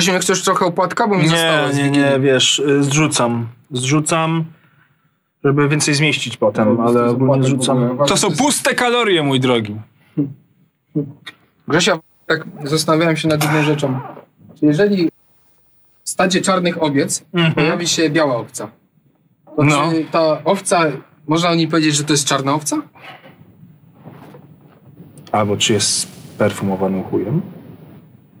Grzesiu, 0.00 0.12
nie 0.12 0.18
chcesz 0.20 0.42
trochę 0.42 0.64
opłatka, 0.66 1.08
bo 1.08 1.18
mi 1.18 1.28
zostało 1.28 1.68
Nie, 1.68 1.74
z 1.74 1.76
nie, 1.76 1.90
nie, 1.90 2.20
wiesz, 2.20 2.58
y, 2.58 2.82
zrzucam. 2.84 3.48
Zrzucam, 3.70 4.44
żeby 5.44 5.68
więcej 5.68 5.94
zmieścić 5.94 6.36
potem, 6.36 6.76
No, 6.76 6.84
ale 6.84 7.04
ogólnie 7.04 7.42
zrzucam. 7.42 7.98
To 8.08 8.16
są 8.16 8.30
puste 8.36 8.74
kalorie, 8.74 9.22
mój 9.22 9.40
drogi. 9.40 9.76
Grzesia, 11.68 11.98
tak 12.26 12.44
zastanawiałem 12.64 13.16
się 13.16 13.28
nad 13.28 13.44
jedną 13.44 13.62
rzeczą. 13.62 14.00
Czy 14.60 14.66
jeżeli 14.66 15.08
w 16.04 16.10
stadzie 16.10 16.40
czarnych 16.40 16.82
owiec 16.82 17.24
pojawi 17.54 17.88
się 17.88 18.10
biała 18.10 18.36
owca, 18.36 18.68
to 19.56 19.62
No. 19.64 19.90
czy 19.92 20.04
ta 20.04 20.44
owca, 20.44 20.80
można 21.26 21.50
o 21.50 21.54
niej 21.54 21.68
powiedzieć, 21.68 21.94
że 21.96 22.04
to 22.04 22.12
jest 22.12 22.24
czarna 22.28 22.54
owca? 22.54 22.76
Albo 25.32 25.56
czy 25.56 25.72
jest 25.72 26.08
perfumowanym 26.38 27.04
chujem? 27.04 27.42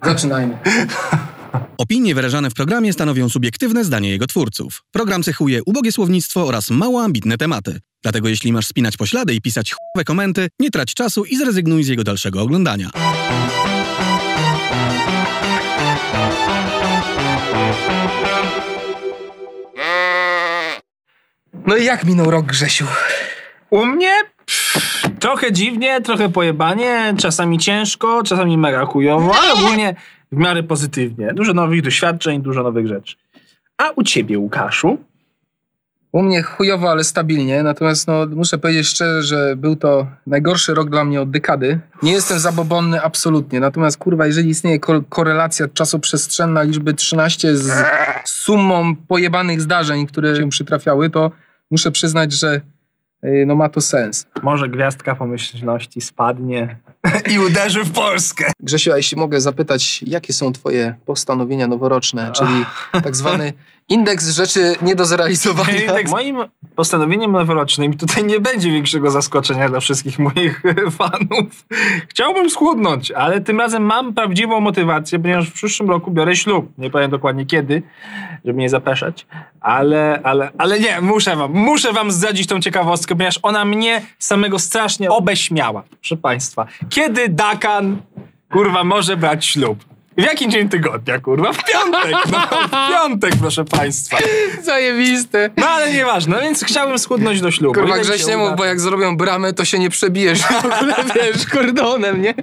Zaczynajmy. 0.04 0.58
Opinie 1.78 2.14
wyrażane 2.14 2.50
w 2.50 2.54
programie 2.54 2.92
stanowią 2.92 3.28
subiektywne 3.28 3.84
zdanie 3.84 4.10
jego 4.10 4.26
twórców. 4.26 4.82
Program 4.90 5.22
cechuje 5.22 5.60
ubogie 5.66 5.92
słownictwo 5.92 6.46
oraz 6.46 6.70
mało 6.70 7.02
ambitne 7.02 7.38
tematy. 7.38 7.80
Dlatego 8.02 8.28
jeśli 8.28 8.52
masz 8.52 8.66
spinać 8.66 8.96
poślady 8.96 9.34
i 9.34 9.40
pisać 9.40 9.72
chujowe 9.72 10.04
komenty, 10.04 10.48
nie 10.60 10.70
trać 10.70 10.94
czasu 10.94 11.24
i 11.24 11.36
zrezygnuj 11.36 11.84
z 11.84 11.88
jego 11.88 12.04
dalszego 12.04 12.42
oglądania. 12.42 12.90
No 21.66 21.76
i 21.76 21.84
jak 21.84 22.04
minął 22.04 22.30
rok, 22.30 22.46
Grzesiu? 22.46 22.86
U 23.70 23.86
mnie 23.86 24.12
pff, 24.46 25.02
trochę 25.20 25.52
dziwnie, 25.52 26.00
trochę 26.00 26.28
pojebanie, 26.28 27.14
czasami 27.18 27.58
ciężko, 27.58 28.22
czasami 28.22 28.58
mega 28.58 28.86
chujowo, 28.86 29.34
ale 29.42 29.52
ogólnie 29.52 29.94
w 30.32 30.36
miarę 30.36 30.62
pozytywnie. 30.62 31.32
Dużo 31.34 31.54
nowych 31.54 31.82
doświadczeń, 31.82 32.42
dużo 32.42 32.62
nowych 32.62 32.86
rzeczy. 32.86 33.16
A 33.78 33.90
u 33.90 34.02
ciebie, 34.02 34.38
Łukaszu? 34.38 34.98
U 36.12 36.22
mnie 36.22 36.42
chujowo, 36.42 36.90
ale 36.90 37.04
stabilnie. 37.04 37.62
Natomiast 37.62 38.06
no, 38.08 38.26
muszę 38.26 38.58
powiedzieć 38.58 38.86
szczerze, 38.86 39.22
że 39.22 39.56
był 39.56 39.76
to 39.76 40.06
najgorszy 40.26 40.74
rok 40.74 40.90
dla 40.90 41.04
mnie 41.04 41.20
od 41.20 41.30
dekady. 41.30 41.80
Nie 42.02 42.12
jestem 42.12 42.38
zabobonny 42.38 43.02
absolutnie. 43.02 43.60
Natomiast 43.60 43.98
kurwa, 43.98 44.26
jeżeli 44.26 44.48
istnieje 44.48 44.78
ko- 44.80 45.02
korelacja 45.08 45.68
czasoprzestrzenna 45.68 46.62
liczby 46.62 46.94
13 46.94 47.56
z 47.56 47.72
sumą 48.24 48.96
pojebanych 48.96 49.60
zdarzeń, 49.60 50.06
które 50.06 50.36
się 50.36 50.48
przytrafiały, 50.48 51.10
to 51.10 51.30
muszę 51.70 51.90
przyznać, 51.90 52.32
że 52.32 52.60
no, 53.22 53.54
ma 53.54 53.68
to 53.68 53.80
sens. 53.80 54.26
Może 54.42 54.68
gwiazdka 54.68 55.14
pomyślności 55.14 56.00
spadnie 56.00 56.76
i 57.32 57.38
uderzy 57.38 57.84
w 57.84 57.92
Polskę. 57.92 58.52
Grzesiu, 58.60 58.92
a 58.92 58.96
jeśli 58.96 59.16
mogę 59.16 59.40
zapytać, 59.40 60.02
jakie 60.02 60.32
są 60.32 60.52
twoje 60.52 60.94
postanowienia 61.06 61.66
noworoczne, 61.66 62.32
czyli 62.32 62.64
tak 62.92 63.16
zwany 63.16 63.52
indeks 63.90 64.28
rzeczy 64.28 64.74
nie 64.82 64.94
do 64.94 65.04
zrealizowania? 65.04 65.86
Tak, 65.86 66.08
moim 66.08 66.36
postanowieniem 66.76 67.32
noworocznym, 67.32 67.96
tutaj 67.96 68.24
nie 68.24 68.40
będzie 68.40 68.70
większego 68.70 69.10
zaskoczenia 69.10 69.68
dla 69.68 69.80
wszystkich 69.80 70.18
moich 70.18 70.62
fanów. 70.98 71.66
Chciałbym 72.08 72.50
schudnąć, 72.50 73.10
ale 73.10 73.40
tym 73.40 73.60
razem 73.60 73.82
mam 73.82 74.14
prawdziwą 74.14 74.60
motywację, 74.60 75.18
ponieważ 75.18 75.48
w 75.48 75.52
przyszłym 75.52 75.90
roku 75.90 76.10
biorę 76.10 76.36
ślub. 76.36 76.72
Nie 76.78 76.90
powiem 76.90 77.10
dokładnie 77.10 77.46
kiedy, 77.46 77.82
żeby 78.44 78.58
nie 78.58 78.68
zapeszać, 78.68 79.26
ale, 79.60 80.20
ale, 80.24 80.50
ale 80.58 80.80
nie, 80.80 81.00
muszę 81.00 81.36
wam, 81.36 81.52
muszę 81.52 81.92
wam 81.92 82.10
zdradzić 82.10 82.46
tą 82.46 82.60
ciekawostkę, 82.60 83.14
ponieważ 83.14 83.38
ona 83.42 83.64
mnie 83.64 84.02
samego 84.18 84.58
strasznie 84.58 85.10
obeśmiała, 85.10 85.82
proszę 86.00 86.16
państwa. 86.16 86.66
Kiedy 86.88 87.28
Dakan, 87.28 87.96
kurwa, 88.50 88.84
może 88.84 89.16
brać 89.16 89.46
ślub? 89.46 89.89
W 90.18 90.22
jakim 90.22 90.50
dzień 90.50 90.68
tygodnia, 90.68 91.18
kurwa? 91.20 91.52
W 91.52 91.64
piątek, 91.64 92.12
no, 92.32 92.38
w 92.68 92.88
piątek, 92.90 93.32
proszę 93.40 93.64
państwa. 93.64 94.18
Zajebiste. 94.62 95.50
No 95.56 95.68
ale 95.68 95.92
nieważne, 95.92 96.36
no 96.36 96.42
więc 96.42 96.64
chciałbym 96.64 96.98
schudnąć 96.98 97.40
do 97.40 97.50
ślubu. 97.50 97.74
Kurwa 97.74 97.88
Ile 97.88 97.98
mi 97.98 98.04
się 98.04 98.10
Grześ 98.12 98.26
nie 98.26 98.38
uda? 98.38 98.48
mów, 98.48 98.56
bo 98.58 98.64
jak 98.64 98.80
zrobią 98.80 99.16
bramę, 99.16 99.52
to 99.52 99.64
się 99.64 99.78
nie 99.78 99.90
przebijesz 99.90 100.42
w 100.42 100.64
ogóle, 100.64 100.94
wiesz, 101.14 101.46
kordonem, 101.46 102.22
nie? 102.22 102.34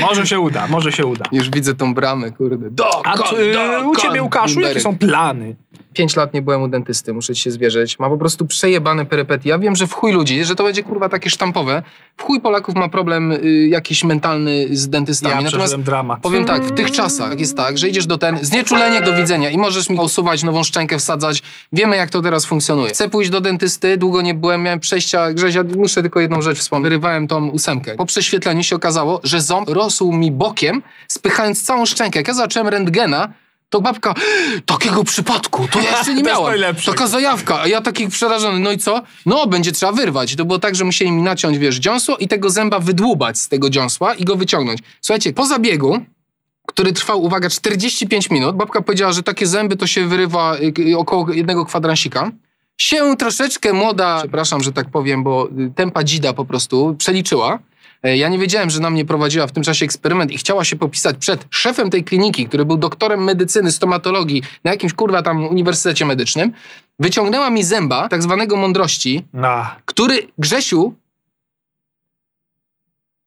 Może 0.00 0.26
się 0.26 0.40
uda, 0.40 0.66
może 0.66 0.92
się 0.92 1.06
uda. 1.06 1.24
Już 1.32 1.50
widzę 1.50 1.74
tą 1.74 1.94
bramę, 1.94 2.30
kurde. 2.30 2.70
Do, 2.70 3.06
A 3.06 3.18
tu, 3.18 3.36
y, 3.36 3.86
u 3.86 3.96
ciebie, 3.96 4.22
Łukaszu, 4.22 4.60
jakie 4.60 4.80
są 4.80 4.98
plany? 4.98 5.56
Pięć 5.92 6.16
lat 6.16 6.34
nie 6.34 6.42
byłem 6.42 6.62
u 6.62 6.68
dentysty, 6.68 7.12
muszę 7.12 7.34
ci 7.34 7.42
się 7.42 7.50
zwierzyć. 7.50 7.98
Ma 7.98 8.08
po 8.08 8.18
prostu 8.18 8.46
przejebane 8.46 9.06
perypetie. 9.06 9.48
Ja 9.48 9.58
wiem, 9.58 9.76
że 9.76 9.86
w 9.86 9.92
chuj 9.92 10.12
ludzi, 10.12 10.44
że 10.44 10.54
to 10.54 10.64
będzie 10.64 10.82
kurwa 10.82 11.08
takie 11.08 11.30
sztampowe. 11.30 11.82
W 12.16 12.22
chuj 12.22 12.40
Polaków 12.40 12.74
ma 12.74 12.88
problem 12.88 13.32
y, 13.32 13.68
jakiś 13.68 14.04
mentalny 14.04 14.66
z 14.70 14.88
dentystami. 14.88 15.34
Ja 15.34 15.40
Natomiast 15.40 15.76
dramat. 15.76 16.20
powiem 16.20 16.44
tak, 16.44 16.64
w 16.64 16.72
tych 16.74 16.90
czasach 16.90 17.40
jest 17.40 17.56
tak, 17.56 17.78
że 17.78 17.88
idziesz 17.88 18.06
do 18.06 18.18
ten, 18.18 18.38
znieczulenie 18.42 19.02
do 19.02 19.16
widzenia 19.16 19.50
i 19.50 19.58
możesz 19.58 19.90
mi 19.90 19.98
usuwać 19.98 20.42
nową 20.42 20.64
szczękę, 20.64 20.98
wsadzać. 20.98 21.42
Wiemy 21.72 21.96
jak 21.96 22.10
to 22.10 22.22
teraz 22.22 22.44
funkcjonuje. 22.46 22.88
Chcę 22.90 23.08
pójść 23.08 23.30
do 23.30 23.40
dentysty, 23.40 23.96
długo 23.96 24.22
nie 24.22 24.34
byłem, 24.34 24.62
miałem 24.62 24.80
przejścia, 24.80 25.32
Grzezia, 25.32 25.64
muszę 25.76 26.02
tylko 26.02 26.20
jedną 26.20 26.42
rzecz 26.42 26.58
wspomnieć. 26.58 26.80
Wyrywałem 26.84 27.28
tą 27.28 27.48
ósemkę. 27.48 27.94
Po 27.94 28.06
prześwietleniu 28.06 28.62
się 28.62 28.76
okazało, 28.76 29.20
że 29.24 29.40
ząb 29.40 29.68
rosł 29.68 30.12
mi 30.12 30.30
bokiem, 30.32 30.82
spychając 31.08 31.62
całą 31.62 31.86
szczękę. 31.86 32.18
Jak 32.18 32.28
ja 32.28 32.34
zacząłem 32.34 32.68
rentgena, 32.68 33.32
to 33.70 33.80
babka, 33.80 34.14
takiego 34.66 35.04
przypadku, 35.04 35.68
to 35.72 35.80
ja 35.80 35.90
jeszcze 35.90 36.14
nie 36.14 36.22
miałam. 36.30 36.54
Taka 36.86 37.06
zajawka, 37.06 37.60
a 37.60 37.66
ja 37.66 37.80
taki 37.80 38.08
przerażony, 38.08 38.58
no 38.58 38.72
i 38.72 38.78
co? 38.78 39.02
No, 39.26 39.46
będzie 39.46 39.72
trzeba 39.72 39.92
wyrwać. 39.92 40.36
To 40.36 40.44
było 40.44 40.58
tak, 40.58 40.74
że 40.74 40.84
musieli 40.84 41.12
mi 41.12 41.22
naciąć, 41.22 41.58
wiesz, 41.58 41.76
dziąsło 41.76 42.16
i 42.16 42.28
tego 42.28 42.50
zęba 42.50 42.80
wydłubać 42.80 43.38
z 43.38 43.48
tego 43.48 43.70
dziąsła 43.70 44.14
i 44.14 44.24
go 44.24 44.36
wyciągnąć. 44.36 44.80
Słuchajcie, 45.00 45.32
po 45.32 45.46
zabiegu, 45.46 46.00
który 46.66 46.92
trwał, 46.92 47.22
uwaga, 47.22 47.50
45 47.50 48.30
minut, 48.30 48.56
babka 48.56 48.82
powiedziała, 48.82 49.12
że 49.12 49.22
takie 49.22 49.46
zęby 49.46 49.76
to 49.76 49.86
się 49.86 50.06
wyrywa 50.06 50.56
y, 50.56 50.90
y, 50.90 50.98
około 50.98 51.32
jednego 51.32 51.64
kwadransika. 51.64 52.30
Się 52.76 53.16
troszeczkę 53.16 53.72
młoda, 53.72 54.18
przepraszam, 54.18 54.62
że 54.62 54.72
tak 54.72 54.90
powiem, 54.90 55.24
bo 55.24 55.48
y, 55.58 55.72
tempa 55.76 56.04
dzida 56.04 56.32
po 56.32 56.44
prostu 56.44 56.94
przeliczyła. 56.98 57.58
E, 58.02 58.16
Ja 58.16 58.28
nie 58.28 58.38
wiedziałem, 58.38 58.70
że 58.70 58.80
na 58.80 58.90
mnie 58.90 59.04
prowadziła 59.04 59.46
w 59.46 59.52
tym 59.52 59.62
czasie 59.62 59.84
eksperyment 59.84 60.30
i 60.30 60.38
chciała 60.38 60.64
się 60.64 60.76
popisać 60.76 61.16
przed 61.16 61.44
szefem 61.50 61.90
tej 61.90 62.04
kliniki, 62.04 62.46
który 62.48 62.64
był 62.64 62.76
doktorem 62.76 63.24
medycyny, 63.24 63.72
stomatologii 63.72 64.42
na 64.64 64.70
jakimś 64.70 64.92
kurwa 64.92 65.22
tam 65.22 65.44
uniwersytecie 65.44 66.06
medycznym. 66.06 66.52
Wyciągnęła 66.98 67.50
mi 67.50 67.64
zęba, 67.64 68.08
tak 68.08 68.22
zwanego 68.22 68.56
mądrości, 68.56 69.24
No. 69.32 69.66
który 69.84 70.26
Grzesiu 70.38 70.94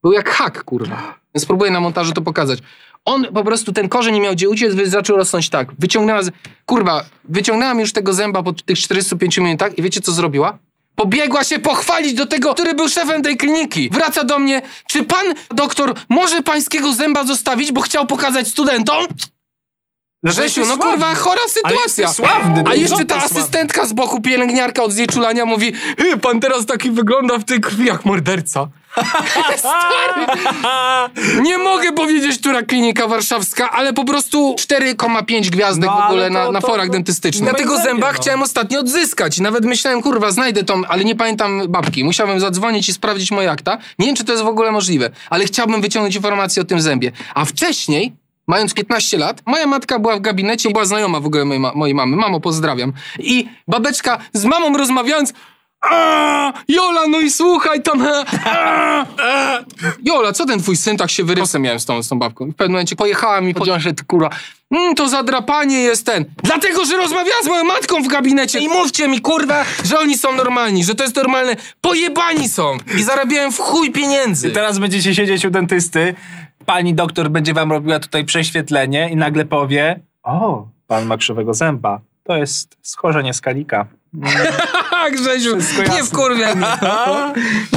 był 0.03 0.11
jak 0.13 0.29
hak, 0.29 0.63
kurwa. 0.63 1.19
Spróbuję 1.37 1.71
na 1.71 1.79
montażu 1.79 2.13
to 2.13 2.21
pokazać. 2.21 2.59
On 3.05 3.25
po 3.33 3.43
prostu 3.43 3.73
ten 3.73 3.89
korzeń 3.89 4.13
nie 4.13 4.21
miał 4.21 4.33
gdzie 4.33 4.49
uciec, 4.49 4.75
więc 4.75 4.89
zaczął 4.89 5.17
rosnąć 5.17 5.49
tak. 5.49 5.67
Wyciągnęła, 5.79 6.23
z... 6.23 6.31
kurwa, 6.65 7.05
wyciągnęłam 7.23 7.79
już 7.79 7.93
tego 7.93 8.13
zęba 8.13 8.43
po 8.43 8.53
tych 8.53 8.77
45 8.79 9.37
minutach 9.37 9.77
i 9.77 9.81
wiecie 9.81 10.01
co 10.01 10.11
zrobiła? 10.11 10.57
Pobiegła 10.95 11.43
się 11.43 11.59
pochwalić 11.59 12.13
do 12.13 12.25
tego, 12.25 12.53
który 12.53 12.73
był 12.73 12.89
szefem 12.89 13.21
tej 13.21 13.37
kliniki. 13.37 13.89
Wraca 13.89 14.23
do 14.23 14.39
mnie, 14.39 14.61
czy 14.87 15.03
pan 15.03 15.25
doktor 15.51 15.93
może 16.09 16.41
pańskiego 16.43 16.93
zęba 16.93 17.23
zostawić, 17.23 17.71
bo 17.71 17.81
chciał 17.81 18.05
pokazać 18.07 18.47
studentom? 18.47 19.05
Grzesiu, 20.23 20.65
no 20.65 20.77
kurwa, 20.77 21.15
chora 21.15 21.41
sytuacja. 21.47 22.13
sławny, 22.13 22.63
A 22.67 22.75
jeszcze 22.75 23.05
ta 23.05 23.19
sławny? 23.19 23.39
asystentka 23.39 23.85
z 23.85 23.93
boku, 23.93 24.21
pielęgniarka 24.21 24.83
od 24.83 24.91
znieczulania 24.91 25.45
mówi 25.45 25.73
"Hy, 25.99 26.17
pan 26.17 26.39
teraz 26.39 26.65
taki 26.65 26.91
wygląda 26.91 27.37
w 27.37 27.43
tej 27.43 27.59
krwi 27.61 27.85
jak 27.85 28.05
morderca. 28.05 28.67
Stary, 29.57 30.25
nie 31.47 31.57
mogę 31.57 31.91
powiedzieć, 31.91 32.39
która 32.39 32.61
klinika 32.61 33.07
warszawska, 33.07 33.71
ale 33.71 33.93
po 33.93 34.05
prostu 34.05 34.55
4,5 34.59 35.49
gwiazdek 35.49 35.89
No, 35.89 35.97
w 36.01 36.05
ogóle 36.05 36.21
ale 36.25 36.29
na, 36.29 36.45
to- 36.45 36.51
na 36.51 36.61
to- 36.61 36.67
forach 36.67 36.87
to- 36.87 36.91
dentystycznych. 36.93 37.47
Ja 37.47 37.53
tego 37.53 37.77
zęba 37.77 38.11
no. 38.11 38.19
chciałem 38.19 38.41
ostatnio 38.41 38.79
odzyskać. 38.79 39.39
Nawet 39.39 39.65
myślałem, 39.65 40.01
kurwa, 40.01 40.31
znajdę 40.31 40.63
tą, 40.63 40.85
ale 40.87 41.03
nie 41.05 41.15
pamiętam 41.15 41.61
babki. 41.69 42.03
Musiałem 42.03 42.39
zadzwonić 42.39 42.89
i 42.89 42.93
sprawdzić 42.93 43.31
moje 43.31 43.51
akta. 43.51 43.77
Nie 43.99 44.05
wiem, 44.05 44.15
czy 44.15 44.23
to 44.23 44.31
jest 44.31 44.43
w 44.43 44.47
ogóle 44.47 44.71
możliwe, 44.71 45.09
ale 45.29 45.45
chciałbym 45.45 45.81
wyciągnąć 45.81 46.15
informacje 46.15 46.61
o 46.61 46.65
tym 46.65 46.81
zębie. 46.81 47.11
A 47.35 47.45
wcześniej 47.45 48.13
Mając 48.47 48.73
15 48.73 49.17
lat, 49.17 49.41
moja 49.45 49.67
matka 49.67 49.99
była 49.99 50.15
w 50.17 50.21
gabinecie 50.21 50.69
i 50.69 50.73
była 50.73 50.85
znajoma 50.85 51.19
w 51.19 51.25
ogóle 51.25 51.45
mojej, 51.45 51.59
ma- 51.59 51.71
mojej 51.75 51.95
mamy. 51.95 52.15
Mamo, 52.15 52.39
pozdrawiam. 52.39 52.93
I 53.19 53.47
babeczka 53.67 54.17
z 54.33 54.45
mamą 54.45 54.77
rozmawiając 54.77 55.33
"A, 55.91 56.53
Jola, 56.67 57.07
no 57.07 57.19
i 57.19 57.31
słuchaj 57.31 57.81
tam. 57.81 58.07
a, 58.45 59.05
a". 59.17 59.59
Jola, 60.03 60.33
co 60.33 60.45
ten 60.45 60.59
twój 60.59 60.77
syn 60.77 60.97
tak 60.97 61.11
się 61.11 61.23
wyrywa? 61.23 61.59
miałem 61.59 61.79
z 61.79 61.85
tą, 61.85 62.03
z 62.03 62.09
tą 62.09 62.19
babką. 62.19 62.45
I 62.47 62.51
w 62.51 62.55
pewnym 62.55 62.71
momencie 62.71 62.95
pojechała 62.95 63.41
mi, 63.41 63.53
powiedziała, 63.53 63.79
że 63.79 63.93
ty 63.93 64.03
kurwa, 64.05 64.29
mm, 64.71 64.95
to 64.95 65.09
zadrapanie 65.09 65.79
jest 65.79 66.05
ten. 66.05 66.25
Dlatego, 66.43 66.85
że 66.85 66.97
rozmawiała 66.97 67.41
z 67.43 67.47
moją 67.47 67.63
matką 67.63 68.03
w 68.03 68.07
gabinecie 68.07 68.59
i 68.59 68.67
mówcie 68.67 69.07
mi, 69.07 69.21
kurwa, 69.21 69.65
że 69.83 69.99
oni 69.99 70.17
są 70.17 70.35
normalni, 70.35 70.83
że 70.83 70.95
to 70.95 71.03
jest 71.03 71.15
normalne. 71.15 71.55
Pojebani 71.81 72.49
są 72.49 72.77
i 72.97 73.03
zarabiają 73.03 73.51
w 73.51 73.59
chuj 73.59 73.91
pieniędzy. 73.91 74.49
I 74.49 74.51
teraz 74.51 74.79
będziecie 74.79 75.15
siedzieć 75.15 75.45
u 75.45 75.49
dentysty, 75.49 76.15
pani 76.65 76.93
doktor 76.93 77.29
będzie 77.29 77.53
wam 77.53 77.71
robiła 77.71 77.99
tutaj 77.99 78.25
prześwietlenie 78.25 79.09
i 79.09 79.15
nagle 79.15 79.45
powie 79.45 79.99
o, 80.23 80.67
pan 80.87 81.05
ma 81.05 81.17
krzywego 81.17 81.53
zęba. 81.53 81.99
To 82.23 82.37
jest 82.37 82.77
schorzenie 82.81 83.33
skalika. 83.33 83.85
Grzesiu, 85.11 85.61
Wszystko 85.61 85.95
nie 85.95 86.03
wkurwiaj 86.03 86.55
mnie. 86.55 86.67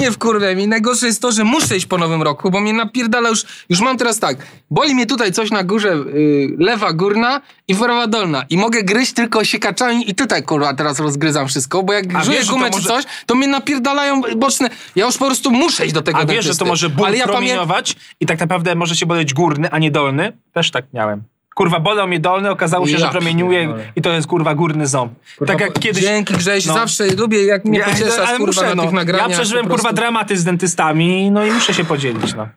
Nie 0.00 0.12
wkurwiaj 0.12 0.56
mnie. 0.56 0.66
Najgorsze 0.66 1.06
jest 1.06 1.22
to, 1.22 1.32
że 1.32 1.44
muszę 1.44 1.76
iść 1.76 1.86
po 1.86 1.98
nowym 1.98 2.22
roku, 2.22 2.50
bo 2.50 2.60
mnie 2.60 2.72
napierdala 2.72 3.28
już, 3.28 3.44
już 3.68 3.80
mam 3.80 3.96
teraz 3.98 4.18
tak, 4.18 4.36
boli 4.70 4.94
mnie 4.94 5.06
tutaj 5.06 5.32
coś 5.32 5.50
na 5.50 5.64
górze, 5.64 5.92
y, 5.92 6.48
lewa 6.58 6.92
górna 6.92 7.40
i 7.68 7.74
prawa 7.74 8.06
dolna 8.06 8.44
i 8.50 8.56
mogę 8.58 8.82
gryźć 8.82 9.12
tylko 9.12 9.44
siekaczami 9.44 10.10
i 10.10 10.14
tutaj 10.14 10.42
kurwa 10.42 10.74
teraz 10.74 10.98
rozgryzam 11.00 11.48
wszystko, 11.48 11.82
bo 11.82 11.92
jak 11.92 12.04
to 12.04 12.18
gumę 12.50 12.70
czy 12.70 12.76
może- 12.76 12.88
coś, 12.88 13.04
to 13.26 13.34
mnie 13.34 13.48
napierdalają 13.48 14.22
boczne, 14.36 14.70
ja 14.96 15.06
już 15.06 15.16
po 15.18 15.26
prostu 15.26 15.50
muszę 15.50 15.84
iść 15.84 15.94
do 15.94 16.02
tego 16.02 16.18
A 16.18 16.20
wiesz, 16.26 16.28
że 16.30 16.34
dentysty. 16.42 16.64
to 16.64 16.68
może 16.68 16.88
ból 16.88 17.06
Ale 17.06 17.16
ja 17.16 17.24
promieniować 17.26 17.96
i 18.20 18.26
tak 18.26 18.40
naprawdę 18.40 18.74
może 18.74 18.96
się 18.96 19.06
boleć 19.06 19.34
górny, 19.34 19.70
a 19.70 19.78
nie 19.78 19.90
dolny? 19.90 20.32
Też 20.52 20.70
tak 20.70 20.84
miałem. 20.92 21.22
Kurwa, 21.56 21.80
bolał 21.80 22.08
mnie 22.08 22.20
dolny, 22.20 22.50
okazało 22.50 22.86
się, 22.86 22.92
Ja 22.92 22.98
że 22.98 23.08
promieniuje 23.08 23.74
i 23.96 24.02
to 24.02 24.10
jest 24.10 24.26
kurwa 24.26 24.54
górny 24.54 24.86
ząb. 24.86 25.12
tak 25.46 25.60
jak 25.60 25.72
kiedyś... 25.78 26.02
Dzięki 26.04 26.34
Grześ, 26.34 26.66
No. 26.66 26.74
zawsze 26.74 27.06
lubię 27.06 27.44
jak 27.44 27.64
mnie 27.64 27.78
Ja, 27.78 27.84
pocieszasz 27.84 28.28
ale 28.28 28.38
kurwa 28.38 28.46
muszę, 28.62 28.68
na 28.68 28.74
no. 28.74 28.82
tych 28.82 28.92
nagraniach. 28.92 29.30
Ja 29.30 29.36
przeżyłem 29.36 29.68
kurwa 29.68 29.92
dramaty 29.92 30.36
z 30.36 30.44
dentystami, 30.44 31.30
no 31.30 31.44
i 31.46 31.50
muszę 31.50 31.74
się 31.74 31.84
podzielić, 31.84 32.34
no. 32.34 32.48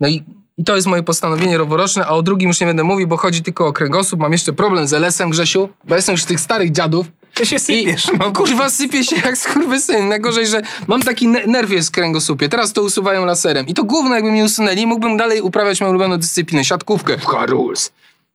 No 0.00 0.08
i, 0.08 0.22
i 0.58 0.64
to 0.64 0.76
jest 0.76 0.86
moje 0.86 1.02
postanowienie 1.02 1.58
roworoczne, 1.58 2.06
a 2.06 2.08
o 2.08 2.22
drugim 2.22 2.48
już 2.48 2.60
nie 2.60 2.66
będę 2.66 2.84
mówił, 2.84 3.08
bo 3.08 3.16
chodzi 3.16 3.42
tylko 3.42 3.66
o 3.66 3.72
kręgosłup. 3.72 4.20
Mam 4.20 4.32
jeszcze 4.32 4.52
problem 4.52 4.86
z 4.86 4.92
LS-em, 4.92 5.30
Grzesiu, 5.30 5.68
bo 5.84 5.94
jestem 5.96 6.12
już 6.12 6.22
z 6.22 6.26
tych 6.26 6.40
starych 6.40 6.72
dziadów. 6.72 7.06
Ty 7.38 7.46
się 7.46 7.58
sypiesz, 7.58 8.08
I, 8.08 8.18
no. 8.18 8.32
kurwa, 8.32 8.70
sypie 8.70 9.04
się 9.04 9.16
jak 9.16 9.38
skurwysyn. 9.38 10.08
Najgorzej, 10.08 10.46
że 10.46 10.62
mam 10.86 11.02
taki 11.02 11.28
ne- 11.28 11.46
nerw 11.46 11.70
jest 11.70 11.88
w 11.88 11.90
kręgosłupie. 11.90 12.48
Teraz 12.48 12.72
to 12.72 12.82
usuwają 12.82 13.24
laserem. 13.24 13.66
I 13.66 13.74
to 13.74 13.84
główne 13.84 14.14
jakby 14.14 14.30
mi 14.30 14.42
usunęli, 14.42 14.86
mógłbym 14.86 15.16
dalej 15.16 15.40
uprawiać 15.40 15.80
moją 15.80 15.90
ulubioną 15.90 16.18
dyscyplinę, 16.18 16.64
siatkówkę. 16.64 17.16
Rules. 17.46 17.92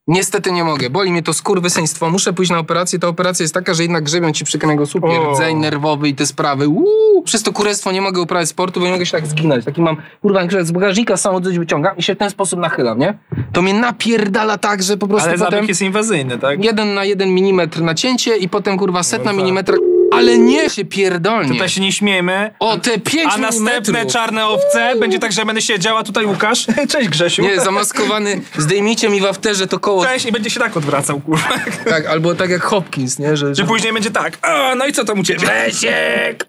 Niestety 0.07 0.51
nie 0.51 0.63
mogę. 0.63 0.89
Boli 0.89 1.11
mnie 1.11 1.23
to 1.23 1.33
skurwysyństwo. 1.33 2.09
Muszę 2.09 2.33
pójść 2.33 2.51
na 2.51 2.59
operację. 2.59 2.99
Ta 2.99 3.07
operacja 3.07 3.43
jest 3.43 3.53
taka, 3.53 3.73
że 3.73 3.83
jednak 3.83 4.03
grzebią 4.03 4.31
ci 4.31 4.45
przy 4.45 4.59
kręgosłupie. 4.59 5.07
O. 5.07 5.33
Rdzeń 5.33 5.57
nerwowy 5.57 6.09
i 6.09 6.15
te 6.15 6.25
sprawy. 6.25 6.67
Uuu. 6.67 7.21
Przez 7.25 7.43
to 7.43 7.53
kurestwo 7.53 7.91
nie 7.91 8.01
mogę 8.01 8.21
uprawiać 8.21 8.49
sportu, 8.49 8.79
bo 8.79 8.85
nie 8.85 8.91
mogę 8.91 9.05
się 9.05 9.11
tak 9.11 9.27
zginąć. 9.27 9.65
Taki 9.65 9.81
mam, 9.81 9.97
kurwa, 10.21 10.41
z 10.61 10.71
bagażnika 10.71 11.17
samo 11.17 11.41
coś 11.41 11.59
wyciągam 11.59 11.97
i 11.97 12.03
się 12.03 12.15
w 12.15 12.17
ten 12.17 12.29
sposób 12.29 12.59
nachylam, 12.59 12.99
nie? 12.99 13.17
To 13.53 13.61
mnie 13.61 13.73
napierdala 13.73 14.57
tak, 14.57 14.83
że 14.83 14.97
po 14.97 15.07
prostu 15.07 15.29
Ale 15.29 15.37
potem... 15.37 15.65
jest 15.65 15.81
inwazyjny, 15.81 16.37
tak? 16.37 16.63
Jeden 16.63 16.93
na 16.93 17.05
jeden 17.05 17.29
milimetr 17.29 17.81
nacięcie 17.81 18.37
i 18.37 18.49
potem 18.49 18.77
kurwa 18.77 19.03
setna 19.03 19.33
milimetra. 19.33 19.77
Ale 20.17 20.37
nie 20.37 20.69
się 20.69 20.85
pierdolnie. 20.85 21.51
Tutaj 21.51 21.69
się 21.69 21.81
nie 21.81 21.91
śmiejemy. 21.91 22.51
O, 22.59 22.77
te 22.77 22.99
5 22.99 23.33
A 23.33 23.37
następne 23.37 23.71
milimetrów. 23.81 24.13
czarne 24.13 24.47
owce 24.47 24.95
będzie 24.99 25.19
tak, 25.19 25.31
że 25.31 25.45
będę 25.45 25.61
siedziała 25.61 26.03
tutaj 26.03 26.25
Łukasz. 26.25 26.65
Cześć 26.91 27.09
Grzesiu. 27.09 27.41
Nie, 27.41 27.59
zamaskowany, 27.59 28.41
zdejmijcie 28.57 29.09
mi 29.09 29.21
w 29.21 29.25
afterze 29.25 29.67
to 29.67 29.79
koło. 29.79 30.05
Cześć 30.05 30.25
i 30.25 30.31
będzie 30.31 30.49
się 30.49 30.59
tak 30.59 30.77
odwracał, 30.77 31.19
kurwa. 31.19 31.47
Tak, 31.89 32.05
albo 32.05 32.35
tak 32.35 32.49
jak 32.49 32.61
Hopkins, 32.63 33.19
nie? 33.19 33.37
Że, 33.37 33.47
Że 33.47 33.55
że... 33.55 33.63
później 33.63 33.93
będzie 33.93 34.11
tak. 34.11 34.37
A, 34.41 34.75
no 34.75 34.85
i 34.85 34.93
co 34.93 35.05
tam 35.05 35.19
u 35.19 35.23
ciebie? 35.23 35.39
Grzesiek! 35.39 36.45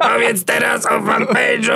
Powiedz 0.00 0.44
teraz 0.44 0.86
o 0.86 0.88
fanpage'u! 0.88 1.72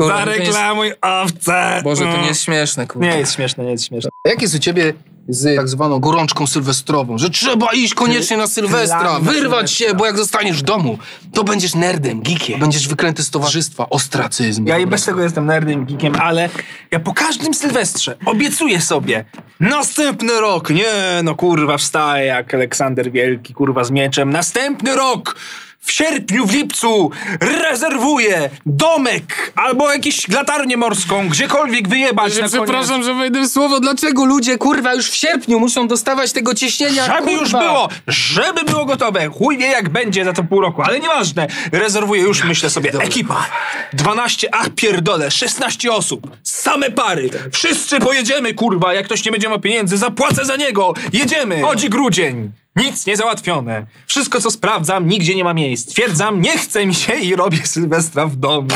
Jest- 0.00 0.06
Zareklamuj 0.08 0.92
owce! 1.02 1.80
Boże, 1.84 2.02
to 2.02 2.08
Mm. 2.08 2.22
nie 2.22 2.28
jest 2.28 2.44
śmieszne, 2.44 2.86
kurwa. 2.86 3.06
Nie 3.08 3.18
jest 3.18 3.34
śmieszne, 3.34 3.64
nie 3.64 3.70
jest 3.70 3.86
śmieszne. 3.88 4.10
Jak 4.28 4.42
jest 4.42 4.54
u 4.54 4.58
ciebie 4.58 4.92
z 5.28 5.56
tak 5.56 5.68
zwaną 5.68 6.00
gorączką 6.00 6.46
sylwestrową, 6.46 7.18
że 7.18 7.30
trzeba 7.30 7.72
iść 7.72 7.94
koniecznie 7.94 8.36
na 8.36 8.46
Sylwestra, 8.46 9.20
wyrwać 9.20 9.70
się, 9.70 9.94
bo 9.94 10.06
jak 10.06 10.16
zostaniesz 10.16 10.58
w 10.58 10.62
domu, 10.62 10.98
to 11.32 11.44
będziesz 11.44 11.74
nerdem, 11.74 12.22
geekiem, 12.22 12.60
będziesz 12.60 12.88
wykręty 12.88 13.22
z 13.22 13.30
towarzystwa, 13.30 13.90
ostracyzm. 13.90 14.66
Ja 14.66 14.78
i 14.78 14.86
bez 14.86 15.04
tego 15.04 15.22
jestem 15.22 15.46
nerdem, 15.46 15.86
geekiem, 15.86 16.14
ale 16.20 16.48
ja 16.90 17.00
po 17.00 17.14
każdym 17.14 17.54
Sylwestrze 17.54 18.16
obiecuję 18.26 18.80
sobie 18.80 19.24
następny 19.60 20.40
rok, 20.40 20.70
nie 20.70 20.84
no 21.24 21.34
kurwa 21.34 21.78
wstaję 21.78 22.26
jak 22.26 22.54
Aleksander 22.54 23.12
Wielki, 23.12 23.54
kurwa 23.54 23.84
z 23.84 23.90
mieczem, 23.90 24.30
następny 24.30 24.96
rok! 24.96 25.36
W 25.84 25.92
sierpniu, 25.92 26.46
w 26.46 26.52
lipcu 26.52 27.10
rezerwuję 27.40 28.50
domek 28.66 29.52
albo 29.56 29.92
jakąś 29.92 30.28
latarnię 30.28 30.76
morską, 30.76 31.28
gdziekolwiek 31.28 31.88
wyjebać 31.88 32.38
na 32.38 32.48
Przepraszam, 32.48 33.02
że 33.02 33.14
wejdę 33.14 33.40
w 33.40 33.48
słowo, 33.48 33.80
dlaczego 33.80 34.24
ludzie, 34.24 34.58
kurwa, 34.58 34.94
już 34.94 35.10
w 35.10 35.14
sierpniu 35.14 35.60
muszą 35.60 35.88
dostawać 35.88 36.32
tego 36.32 36.54
ciśnienia, 36.54 37.06
Żeby 37.06 37.18
kurwa. 37.18 37.40
już 37.40 37.50
było, 37.52 37.88
żeby 38.06 38.64
było 38.64 38.84
gotowe. 38.84 39.28
Chuj 39.28 39.58
wie 39.58 39.66
jak 39.66 39.88
będzie 39.88 40.24
za 40.24 40.32
to 40.32 40.44
pół 40.44 40.60
roku, 40.60 40.82
ale 40.82 41.00
nieważne. 41.00 41.46
Rezerwuję 41.72 42.22
już, 42.22 42.44
myślę 42.44 42.70
sobie, 42.70 42.92
ekipa. 43.00 43.46
12, 43.92 44.54
ach 44.54 44.68
pierdole, 44.70 45.30
16 45.30 45.92
osób. 45.92 46.36
Same 46.42 46.90
pary. 46.90 47.30
Wszyscy 47.52 48.00
pojedziemy, 48.00 48.54
kurwa. 48.54 48.94
Jak 48.94 49.04
ktoś 49.06 49.24
nie 49.24 49.32
będzie 49.32 49.48
miał 49.48 49.60
pieniędzy, 49.60 49.96
zapłacę 49.96 50.44
za 50.44 50.56
niego. 50.56 50.94
Jedziemy. 51.12 51.62
Chodzi 51.62 51.90
grudzień. 51.90 52.63
Nic 52.76 53.06
nie 53.06 53.16
załatwione. 53.16 53.86
Wszystko, 54.06 54.40
co 54.40 54.50
sprawdzam, 54.50 55.08
nigdzie 55.08 55.34
nie 55.34 55.44
ma 55.44 55.54
miejsc. 55.54 55.92
Twierdzam, 55.92 56.40
nie 56.40 56.58
chce 56.58 56.86
mi 56.86 56.94
się 56.94 57.14
i 57.14 57.36
robię 57.36 57.66
Sylwestra 57.66 58.26
w 58.26 58.36
domu. 58.36 58.68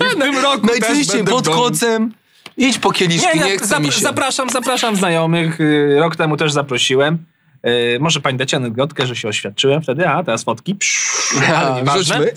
I 0.00 0.04
w 0.16 0.18
tym 0.20 0.38
roku 0.38 0.66
Najczęściej 0.66 1.24
pod 1.24 1.48
kocem. 1.48 2.12
Idź 2.56 2.78
po 2.78 2.92
kieliszki, 2.92 3.38
Nie, 3.38 3.44
nie, 3.44 3.58
chce 3.58 3.80
mi 3.80 3.92
się. 3.92 4.00
zapraszam, 4.00 4.50
zapraszam 4.50 4.96
znajomych. 4.96 5.60
Y, 5.60 5.96
Rok 6.00 6.16
temu 6.16 6.36
też 6.36 6.52
zaprosiłem. 6.52 7.18
Y, 7.66 7.98
może 8.00 8.20
pani 8.20 8.38
dać 8.38 8.54
anegdotkę, 8.54 9.06
że 9.06 9.16
się 9.16 9.28
oświadczyłem 9.28 9.82
wtedy, 9.82 10.08
a 10.08 10.24
teraz 10.24 10.44
fotki. 10.44 10.74
Psz, 10.74 11.34
ale 11.56 11.74
nieważne. 11.76 12.02
rzućmy. 12.02 12.32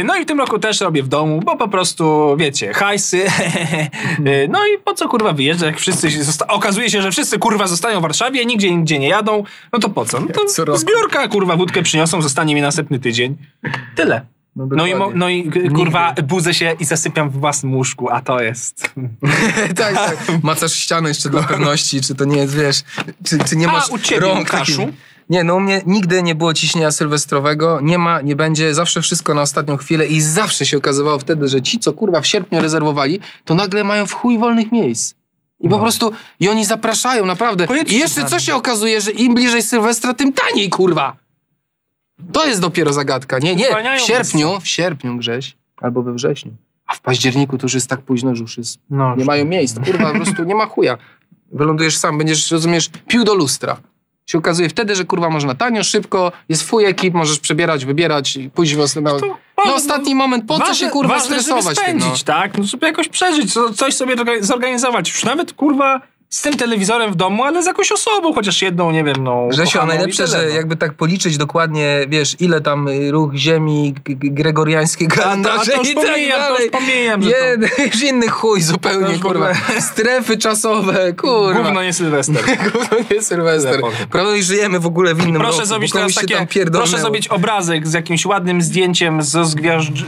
Y, 0.00 0.04
No 0.04 0.16
i 0.16 0.22
w 0.22 0.26
tym 0.26 0.38
roku 0.38 0.58
też 0.58 0.80
robię 0.80 1.02
w 1.02 1.08
domu, 1.08 1.40
bo 1.44 1.56
po 1.56 1.68
prostu, 1.68 2.36
wiecie, 2.38 2.72
hajsy. 2.72 3.24
Y, 4.26 4.48
no 4.52 4.58
i 4.66 4.78
po 4.84 4.94
co 4.94 5.08
kurwa 5.08 5.32
wyjeżdżać, 5.32 5.66
jak 5.66 5.78
wszyscy 5.80 6.10
się 6.10 6.18
okazuje 6.48 6.90
się, 6.90 7.02
że 7.02 7.10
wszyscy 7.10 7.38
kurwa 7.38 7.66
zostają 7.66 7.98
w 7.98 8.02
Warszawie, 8.02 8.46
nigdzie 8.46 8.76
nigdzie 8.76 8.98
nie 8.98 9.08
jadą, 9.08 9.44
no 9.72 9.78
to 9.78 9.88
po 9.88 10.04
co? 10.04 10.20
No 10.20 10.26
Co 10.46 10.56
to 10.56 10.64
roku. 10.64 10.78
zbiorka 10.78 11.28
kurwa 11.28 11.56
wódkę 11.56 11.82
przyniosą, 11.82 12.22
zostanie 12.22 12.54
mi 12.54 12.60
następny 12.62 12.98
tydzień. 12.98 13.36
Tyle. 13.94 14.33
No, 14.56 14.66
No 14.76 14.86
i, 14.86 14.94
no 15.14 15.28
i 15.28 15.50
kurwa 15.74 16.14
budzę 16.24 16.54
się 16.54 16.76
i 16.80 16.84
zasypiam 16.84 17.30
w 17.30 17.32
własnym 17.40 17.74
łóżku, 17.74 18.10
a 18.10 18.20
to 18.20 18.40
jest... 18.40 18.94
tak, 19.76 19.94
tak. 19.94 20.26
Macasz 20.42 20.72
ścianę 20.72 21.08
jeszcze 21.08 21.30
dla 21.30 21.42
pewności, 21.42 22.00
czy 22.00 22.14
to 22.14 22.24
nie 22.24 22.36
jest, 22.36 22.56
wiesz, 22.56 22.82
czy, 23.24 23.38
czy 23.38 23.56
nie 23.56 23.68
A 23.68 23.72
masz 23.72 23.90
u 23.90 23.98
ciebie, 23.98 24.20
rąk 24.20 24.50
takich- 24.50 24.78
Nie, 25.30 25.44
no 25.44 25.54
u 25.54 25.60
mnie 25.60 25.82
nigdy 25.86 26.22
nie 26.22 26.34
było 26.34 26.54
ciśnienia 26.54 26.90
sylwestrowego, 26.90 27.80
nie 27.82 27.98
ma, 27.98 28.20
nie 28.20 28.36
będzie, 28.36 28.74
zawsze 28.74 29.02
wszystko 29.02 29.34
na 29.34 29.42
ostatnią 29.42 29.76
chwilę 29.76 30.06
i 30.06 30.20
zawsze 30.20 30.66
się 30.66 30.76
okazywało 30.76 31.18
wtedy, 31.18 31.48
że 31.48 31.62
ci, 31.62 31.78
co 31.78 31.92
kurwa 31.92 32.20
w 32.20 32.26
sierpniu 32.26 32.60
rezerwowali, 32.60 33.20
to 33.44 33.54
nagle 33.54 33.84
mają 33.84 34.06
w 34.06 34.12
chuj 34.12 34.38
wolnych 34.38 34.72
miejsc. 34.72 35.14
I 35.60 35.68
po 35.68 35.78
prostu, 35.78 36.12
i 36.40 36.48
oni 36.48 36.64
zapraszają, 36.64 37.26
naprawdę. 37.26 37.66
Pojedźcie 37.66 37.96
I 37.96 37.98
jeszcze 37.98 38.24
co 38.24 38.40
się 38.40 38.54
okazuje, 38.54 39.00
że 39.00 39.10
im 39.10 39.34
bliżej 39.34 39.62
Sylwestra, 39.62 40.14
tym 40.14 40.32
taniej, 40.32 40.68
kurwa. 40.68 41.23
To 42.32 42.46
jest 42.46 42.60
dopiero 42.60 42.92
zagadka, 42.92 43.38
nie? 43.38 43.56
Nie, 43.56 43.66
w 43.98 44.00
sierpniu, 44.00 44.60
w 44.60 44.68
sierpniu, 44.68 45.16
Grześ, 45.16 45.56
albo 45.76 46.02
we 46.02 46.12
wrześniu. 46.12 46.52
A 46.86 46.94
w 46.94 47.00
październiku 47.00 47.58
to 47.58 47.64
już 47.64 47.74
jest 47.74 47.88
tak 47.88 48.00
późno, 48.02 48.34
że 48.36 48.42
już 48.42 48.58
jest 48.58 48.78
No, 48.90 49.16
nie 49.16 49.24
mają 49.24 49.44
miejsc. 49.44 49.78
Kurwa, 49.86 50.12
po 50.12 50.16
prostu 50.20 50.44
nie 50.44 50.54
ma 50.54 50.66
chuja. 50.66 50.98
Wylądujesz 51.52 51.96
sam, 51.96 52.18
będziesz, 52.18 52.50
rozumiesz, 52.50 52.90
pił 53.08 53.24
do 53.24 53.34
lustra. 53.34 53.76
Się 54.26 54.38
okazuje 54.38 54.68
wtedy, 54.68 54.94
że 54.94 55.04
kurwa 55.04 55.30
można 55.30 55.54
tanio, 55.54 55.84
szybko, 55.84 56.32
jest 56.48 56.62
fuj 56.62 56.84
ekip, 56.84 57.14
możesz 57.14 57.38
przebierać, 57.38 57.84
wybierać 57.84 58.36
i 58.36 58.50
pójść 58.50 58.74
w 58.74 58.80
os- 58.80 58.96
na, 59.02 59.10
to- 59.10 59.36
na 59.66 59.74
ostatni 59.74 60.14
moment. 60.14 60.44
Po 60.48 60.58
co 60.60 60.74
się 60.74 60.88
kurwa 60.90 61.14
ważne, 61.14 61.26
stresować 61.42 61.76
żeby 61.76 61.86
tym, 61.86 61.98
no? 61.98 62.04
spędzić, 62.04 62.24
tak? 62.24 62.58
No, 62.58 62.64
żeby 62.64 62.86
jakoś 62.86 63.08
przeżyć, 63.08 63.52
co- 63.52 63.72
coś 63.72 63.94
sobie 63.94 64.16
zorga- 64.16 64.42
zorganizować. 64.42 65.08
Już 65.10 65.24
nawet 65.24 65.52
kurwa 65.52 66.00
z 66.34 66.42
tym 66.42 66.56
telewizorem 66.56 67.12
w 67.12 67.16
domu, 67.16 67.44
ale 67.44 67.62
z 67.62 67.66
jakąś 67.66 67.92
osobą, 67.92 68.32
chociaż 68.32 68.62
jedną, 68.62 68.90
nie 68.90 69.04
wiem, 69.04 69.16
no. 69.20 69.48
Grzesio, 69.48 69.82
a 69.82 69.86
najlepsze, 69.86 70.24
tyle, 70.24 70.40
że 70.40 70.48
no. 70.48 70.54
jakby 70.54 70.76
tak 70.76 70.94
policzyć 70.94 71.38
dokładnie, 71.38 71.98
wiesz, 72.08 72.36
ile 72.40 72.60
tam 72.60 72.88
ruch 73.10 73.34
ziemi 73.34 73.94
gregoriańskiego 74.08 75.24
A 75.24 75.36
to, 75.36 75.42
to 75.42 75.78
już 75.78 75.90
i 75.90 75.94
tak 75.94 76.04
pomijam, 76.04 76.40
to 76.40 76.48
dalej. 76.48 76.62
już 76.62 76.70
pomijam, 76.70 77.22
że 77.22 77.30
to 77.30 77.36
Jeden, 77.36 77.70
już 77.92 78.02
inny 78.02 78.28
chuj 78.28 78.60
To 78.60 78.66
zupełnie, 78.66 79.18
kurwa. 79.18 79.54
Strefy 79.90 80.38
czasowe, 80.38 81.12
kurwa. 81.12 81.62
gówno 81.62 81.82
nie 81.82 81.92
Sylwester. 81.92 82.44
Gówno 82.72 82.96
nie 83.10 83.22
Sylwester. 83.22 83.80
Prawda, 84.10 84.32
żyjemy 84.40 84.80
w 84.80 84.86
ogóle 84.86 85.14
w 85.14 85.22
innym 85.22 85.42
roku. 85.42 85.54
Proszę 85.54 85.66
zrobić 85.66 85.92
bo 85.92 85.98
komuś 85.98 86.14
teraz 86.14 86.46
takie, 86.46 86.66
proszę 86.66 86.98
zrobić 86.98 87.28
obrazek 87.28 87.88
z 87.88 87.92
jakimś 87.92 88.26
ładnym 88.26 88.62
zdjęciem 88.62 89.22
z 89.22 89.34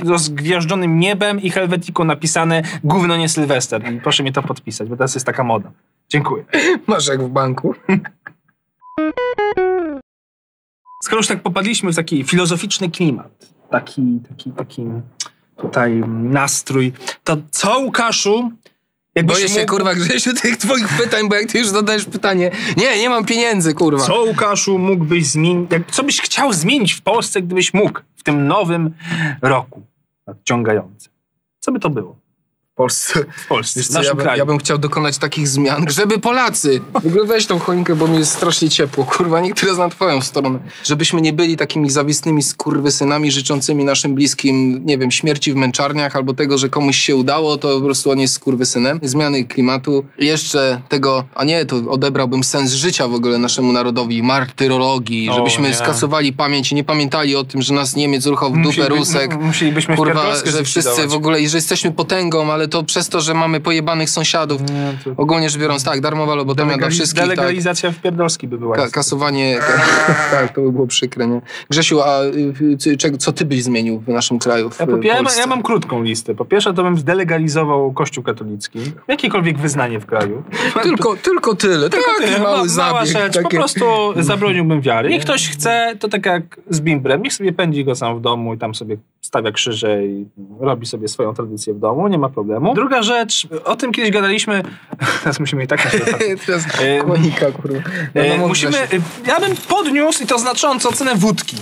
rozgwiażdżonym 0.04 0.99
niebem 0.99 1.40
i 1.40 1.50
helwetiką 1.50 2.04
napisane 2.04 2.62
gówno 2.85 3.16
nie 3.16 3.28
Sylwester. 3.28 3.92
I 3.92 4.00
proszę 4.00 4.23
mi 4.23 4.33
to 4.33 4.42
podpisać, 4.42 4.88
bo 4.88 4.97
teraz 4.97 5.14
jest 5.14 5.26
taka 5.26 5.45
moda. 5.45 5.71
Dziękuję. 6.08 6.44
Masz 6.86 7.06
jak 7.06 7.22
w 7.22 7.28
banku. 7.28 7.75
Skoro 11.02 11.16
już 11.16 11.26
tak 11.26 11.42
popadliśmy 11.42 11.92
w 11.92 11.96
taki 11.96 12.25
filozoficzny 12.25 12.90
klimat, 12.90 13.52
taki, 13.70 14.20
taki, 14.28 14.50
taki 14.50 14.86
tutaj 15.56 16.02
nastrój, 16.08 16.92
to 17.25 17.36
co 17.50 17.78
Łukaszu, 17.78 18.52
jakbyś 19.14 19.36
Boję 19.36 19.48
się, 19.48 19.60
mógł, 19.60 19.66
kurwa, 19.70 19.94
Grzesiu, 19.94 20.34
tych 20.34 20.56
twoich 20.56 20.88
pytań, 20.88 21.28
bo 21.28 21.34
jak 21.34 21.52
ty 21.52 21.58
już 21.58 21.68
zadajesz 21.68 22.04
pytanie, 22.04 22.50
nie, 22.76 22.98
nie 22.98 23.08
mam 23.08 23.25
pieniędzy, 23.25 23.75
kurwa. 23.75 24.04
co 24.04 24.22
Łukaszu 24.22 24.78
mógłbyś 24.78 25.26
zmienić, 25.26 25.70
co 25.90 26.02
byś 26.02 26.20
chciał 26.20 26.52
zmienić 26.52 26.92
w 26.92 27.02
Polsce, 27.02 27.42
gdybyś 27.42 27.75
mógł 27.75 28.00
w 28.16 28.22
tym 28.22 28.46
nowym 28.46 28.94
roku 29.42 29.82
nadciągającym? 30.26 31.12
Co 31.60 31.72
by 31.72 31.80
to 31.80 31.90
było? 31.90 32.16
Polsce. 32.80 33.25
w 33.37 33.47
Polsce, 33.49 33.83
co, 33.85 34.02
ja, 34.02 34.14
bym, 34.14 34.26
ja 34.37 34.47
bym 34.47 34.59
chciał 34.59 34.78
dokonać 34.78 35.18
takich 35.18 35.49
zmian, 35.49 35.85
żeby 35.88 36.18
Polacy, 36.18 36.80
w 37.02 37.06
ogóle 37.06 37.25
weź 37.25 37.47
tą 37.47 37.59
choinkę, 37.59 37.97
bo 37.97 38.09
mi 38.09 38.18
jest 38.18 38.33
strasznie 38.33 38.68
ciepło, 38.68 39.04
kurwa, 39.04 39.40
nikt 39.40 39.61
teraz 39.61 39.78
na 39.78 39.88
twoją 39.88 40.21
stronę. 40.21 40.59
Żebyśmy 40.85 41.21
nie 41.21 41.33
byli 41.33 41.56
takimi 41.56 41.90
zawistnymi 41.90 42.42
skurwysynami 42.42 43.30
życzącymi 43.30 43.85
naszym 43.85 44.14
bliskim, 44.14 44.80
nie 44.87 44.99
wiem, 44.99 45.11
śmierci 45.11 45.52
w 45.52 45.56
męczarniach 45.56 46.16
albo 46.16 46.35
tego, 46.35 46.59
że 46.59 46.68
komuś 46.68 46.97
się 46.97 47.16
udało, 47.16 47.56
to 47.56 47.78
po 47.80 47.85
prostu 47.85 48.11
on 48.11 48.18
jest 48.21 48.35
skurwysynem. 48.35 49.00
Zmiany 49.02 49.45
klimatu, 49.45 50.04
jeszcze 50.18 50.80
tego, 50.88 51.25
a 51.35 51.45
nie, 51.45 51.66
to 51.66 51.76
odebrałbym 51.76 52.45
sens 52.45 52.73
życia 52.73 53.09
w 53.09 53.14
ogóle 53.14 53.38
naszemu 53.38 53.73
narodowi, 53.73 54.23
martyrologii, 54.23 55.30
O, 55.30 55.35
żebyśmy 55.35 55.68
nie. 55.68 55.75
skasowali 55.75 56.33
pamięć 56.33 56.73
i 56.73 56.75
nie 56.75 56.85
pamiętali 56.85 57.37
o 57.37 57.45
tym, 57.45 57.62
że 57.62 57.75
nas 57.75 57.97
Niemiec 57.97 58.26
ruchał 58.26 58.50
w 58.50 58.56
dupę, 58.56 58.68
Musieliby- 58.68 58.88
Rusek. 58.97 59.40
Musielibyśmy 59.40 59.97
Kurwa, 59.97 60.35
że 60.45 60.64
wszyscy 60.64 61.06
w 61.06 61.14
ogóle, 61.14 61.40
i 61.40 61.49
że 61.49 61.59
jesteśmy 61.59 61.92
potęgą, 61.92 62.52
ale 62.52 62.65
to 62.68 62.82
przez 62.85 63.08
to, 63.08 63.20
że 63.20 63.35
mamy 63.35 63.61
pojebanych 63.61 64.11
sąsiadów. 64.11 64.61
Nie, 64.62 64.92
to- 65.04 65.23
Ogólnie 65.23 65.50
rzecz 65.50 65.61
biorąc, 65.61 65.85
tak, 65.85 66.00
darmowa 66.00 66.35
lobotomia 66.35 66.76
dla 66.76 66.88
wszystkich, 66.88 67.20
tak. 67.23 67.28
Delegalizacja 67.37 67.92
w 67.92 67.96
Pierdolski 67.99 68.49
by 68.49 68.58
była. 68.58 68.76
Ka- 68.76 68.88
kasowanie, 68.90 69.58
tak, 70.30 70.52
to 70.54 70.61
by 70.61 70.73
było 70.73 70.87
przykre, 70.87 71.26
nie? 71.26 71.40
Grzesiu, 71.70 72.00
a 72.02 72.23
y, 72.87 72.96
czego, 72.96 73.18
co 73.18 73.32
ty 73.32 73.44
byś 73.44 73.62
zmienił 73.62 74.00
w 74.00 74.08
naszym 74.08 74.38
kraju, 74.38 74.70
w 74.70 74.80
Ja, 74.80 74.87
po, 74.87 74.96
ja, 75.02 75.23
ja 75.38 75.46
mam 75.46 75.62
krótką 75.62 76.02
listę. 76.02 76.35
Po 76.35 76.44
pierwsze, 76.44 76.75
to 76.75 76.82
bym 76.82 76.99
zdelegalizował 76.99 77.92
Kościół 77.92 78.25
katolicki. 78.25 78.78
Jakiekolwiek 79.08 79.58
wyznanie 79.58 80.00
w 80.00 80.06
kraju. 80.06 80.42
Tylko, 80.82 81.16
tylko 81.16 81.54
tyle, 81.56 81.90
taki 81.90 82.04
Tyle, 82.20 82.38
mały 82.38 82.58
ma- 82.58 82.68
zabieg. 82.68 82.92
Mała 82.92 83.06
rzecz. 83.06 83.37
Po 83.37 83.42
takie- 83.42 83.56
prostu 83.58 83.85
zabroniłbym 84.16 84.80
wiary. 84.80 85.14
I 85.14 85.20
ktoś 85.20 85.49
chce, 85.49 85.96
to 86.00 86.08
tak 86.08 86.26
jak 86.26 86.42
z 86.70 86.80
bimbrem, 86.80 87.23
niech 87.23 87.35
sobie 87.35 87.52
pędzi 87.52 87.85
go 87.85 87.94
sam 87.94 88.18
w 88.18 88.20
domu 88.20 88.54
i 88.54 88.58
tam 88.58 88.75
sobie 88.75 88.96
stawia 89.26 89.52
krzyże 89.52 90.06
i 90.06 90.26
robi 90.61 90.87
sobie 90.87 91.09
swoją 91.09 91.35
tradycję 91.35 91.75
w 91.75 91.78
domu, 91.78 92.09
nie 92.09 92.18
ma 92.18 92.28
problemu. 92.28 92.75
Druga 92.75 93.02
rzecz, 93.02 93.49
o 93.64 93.76
tym 93.76 93.92
kiedyś 93.92 94.11
gadaliśmy, 94.11 94.62
teraz 95.23 95.40
musimy 95.40 95.64
i 95.64 95.66
tak 95.66 95.97
Teraz 96.47 96.64
E, 96.80 97.02
konika, 97.04 97.52
kurwa. 97.52 97.78
No, 98.14 98.23
E, 98.23 98.28
no, 98.28 98.37
mów, 98.37 98.49
musimy, 98.49 98.78
e, 98.78 98.88
ja 99.26 99.40
bym 99.40 99.56
podniósł 99.68 100.23
i 100.23 100.26
to 100.26 100.38
znacząco 100.38 100.92
cenę 100.92 101.14
wódki. 101.14 101.56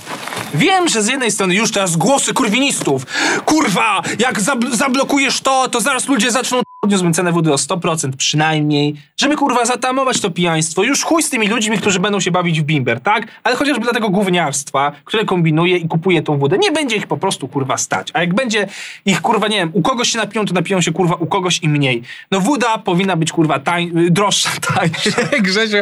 Wiem, 0.54 0.88
że 0.88 1.02
z 1.02 1.08
jednej 1.08 1.30
strony 1.30 1.54
już 1.54 1.70
teraz 1.72 1.96
głosy 1.96 2.34
kurwinistów. 2.34 3.06
Kurwa, 3.44 4.02
jak 4.18 4.40
zabl- 4.40 4.74
zablokujesz 4.76 5.40
to, 5.40 5.68
to 5.68 5.80
zaraz 5.80 6.08
ludzie 6.08 6.30
zaczną... 6.30 6.62
Podniósłbym 6.84 7.14
cenę 7.14 7.32
wody 7.32 7.52
o 7.52 7.56
100% 7.56 8.16
przynajmniej, 8.16 8.94
żeby 9.16 9.36
kurwa 9.36 9.64
zatamować 9.64 10.20
to 10.20 10.30
pijaństwo. 10.30 10.82
Już 10.82 11.04
chuj 11.04 11.22
z 11.22 11.30
tymi 11.30 11.48
ludźmi, 11.48 11.78
którzy 11.78 12.00
będą 12.00 12.20
się 12.20 12.30
bawić 12.30 12.60
w 12.60 12.64
bimber, 12.64 13.00
tak? 13.00 13.26
Ale 13.44 13.56
chociażby 13.56 13.82
dla 13.82 13.92
tego 13.92 14.10
gówniarstwa, 14.10 14.92
które 15.04 15.24
kombinuje 15.24 15.76
i 15.76 15.88
kupuje 15.88 16.22
tą 16.22 16.38
wodę. 16.38 16.58
Nie 16.58 16.72
będzie 16.72 16.96
ich 16.96 17.06
po 17.06 17.16
prostu 17.16 17.48
kurwa 17.48 17.76
stać. 17.76 18.10
A 18.14 18.20
jak 18.20 18.34
będzie 18.34 18.66
ich 19.06 19.22
kurwa, 19.22 19.48
nie 19.48 19.56
wiem, 19.56 19.70
u 19.72 19.82
kogoś 19.82 20.08
się 20.08 20.18
napiją, 20.18 20.46
to 20.46 20.54
napiją 20.54 20.80
się 20.80 20.92
kurwa 20.92 21.14
u 21.14 21.26
kogoś 21.26 21.62
i 21.62 21.68
mniej. 21.68 22.02
No 22.30 22.40
woda 22.40 22.78
powinna 22.78 23.16
być 23.16 23.32
kurwa 23.32 23.58
tań, 23.58 23.98
y, 23.98 24.10
droższa, 24.10 24.50
tańsza. 24.74 25.10
Grzesiu, 25.46 25.76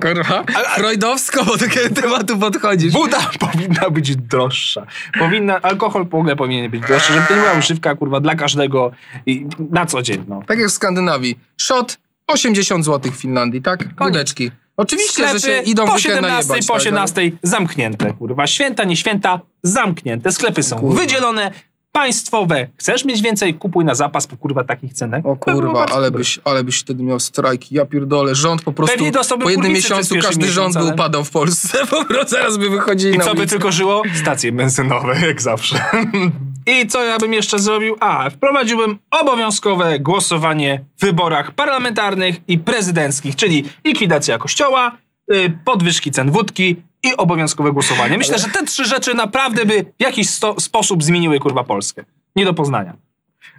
kurwa, 0.00 0.44
freudowsko 0.74 1.44
do 1.44 1.58
takiego 1.58 1.94
tematu 2.00 2.38
podchodzisz. 2.38 2.92
Woda 2.92 3.30
powinna 3.52 3.90
być 3.90 4.16
droższa. 4.16 4.86
Powinna, 5.18 5.62
alkohol 5.62 6.06
w 6.08 6.14
ogóle 6.14 6.36
powinien 6.36 6.70
być 6.70 6.82
droższy, 6.82 7.12
żeby 7.12 7.26
to 7.26 7.34
nie 7.34 7.40
była 7.40 7.52
używka, 7.52 7.94
kurwa, 7.94 8.20
dla 8.20 8.34
każdego 8.34 8.90
i 9.26 9.46
na 9.70 9.86
co 9.86 10.02
dzień, 10.02 10.24
no. 10.28 10.41
Tak 10.46 10.58
jak 10.58 10.68
w 10.68 10.72
Skandynawii. 10.72 11.38
Shot 11.56 11.98
80 12.26 12.84
zł 12.84 13.12
w 13.12 13.16
Finlandii, 13.16 13.62
tak? 13.62 13.88
Wódeczki. 13.98 14.50
Oczywiście, 14.76 15.28
że 15.28 15.40
się 15.40 15.62
idą 15.62 15.86
po 15.86 15.92
w 15.92 15.94
weekend 15.94 16.14
17, 16.16 16.48
najebać, 16.48 16.66
po 16.66 16.72
tak, 16.72 16.82
18 16.82 17.32
zamknięte, 17.42 18.12
kurwa. 18.12 18.46
Święta, 18.46 18.84
nie 18.84 18.96
święta, 18.96 19.40
zamknięte. 19.62 20.32
Sklepy 20.32 20.62
są 20.62 20.78
Kurwa. 20.78 21.00
wydzielone, 21.00 21.50
państwowe. 21.92 22.68
Chcesz 22.76 23.04
mieć 23.04 23.22
więcej, 23.22 23.54
kupuj 23.54 23.84
na 23.84 23.94
zapas 23.94 24.26
po 24.26 24.36
kurwa 24.36 24.64
takich 24.64 24.92
cenach. 24.92 25.26
O 25.26 25.36
kurwa, 25.36 25.86
ale 25.86 26.10
byś, 26.10 26.40
ale 26.44 26.64
byś 26.64 26.80
wtedy 26.80 27.02
miał 27.02 27.20
strajki. 27.20 27.74
Ja 27.74 27.84
pierdolę, 27.86 28.34
rząd 28.34 28.62
po 28.62 28.72
prostu 28.72 28.96
Pewnie 28.96 29.12
dostałby 29.12 29.44
po 29.44 29.50
jednym 29.50 29.72
miesiącu 29.72 30.14
każdy 30.22 30.48
rząd 30.48 30.74
by 30.78 30.84
upadał 30.84 31.24
w 31.24 31.30
Polsce. 31.30 31.78
Po 31.90 32.04
prostu 32.04 32.36
zaraz 32.36 32.56
by 32.56 32.70
wychodzili 32.70 33.14
I 33.14 33.18
na 33.18 33.24
co 33.24 33.30
by 33.34 33.40
ulicę. 33.40 33.50
tylko 33.50 33.72
żyło? 33.72 34.02
Stacje 34.22 34.52
benzynowe, 34.52 35.26
jak 35.26 35.42
zawsze. 35.42 35.84
I 36.66 36.86
co 36.86 37.04
ja 37.04 37.18
bym 37.18 37.32
jeszcze 37.32 37.58
zrobił? 37.58 37.96
A, 38.00 38.30
wprowadziłbym 38.30 38.98
obowiązkowe 39.10 40.00
głosowanie 40.00 40.84
w 40.98 41.04
wyborach 41.04 41.52
parlamentarnych 41.52 42.36
i 42.48 42.58
prezydenckich, 42.58 43.36
czyli 43.36 43.64
likwidacja 43.84 44.38
kościoła, 44.38 44.96
y, 45.34 45.58
podwyżki 45.64 46.10
cen 46.10 46.30
wódki 46.30 46.76
i 47.02 47.16
obowiązkowe 47.16 47.72
głosowanie. 47.72 48.18
Myślę, 48.18 48.38
że 48.38 48.48
te 48.48 48.66
trzy 48.66 48.84
rzeczy 48.84 49.14
naprawdę 49.14 49.66
by 49.66 49.84
w 49.98 50.02
jakiś 50.02 50.28
sposób 50.58 51.02
zmieniły 51.02 51.40
kurwa 51.40 51.64
Polskę. 51.64 52.04
Nie 52.36 52.44
do 52.44 52.54
poznania. 52.54 52.96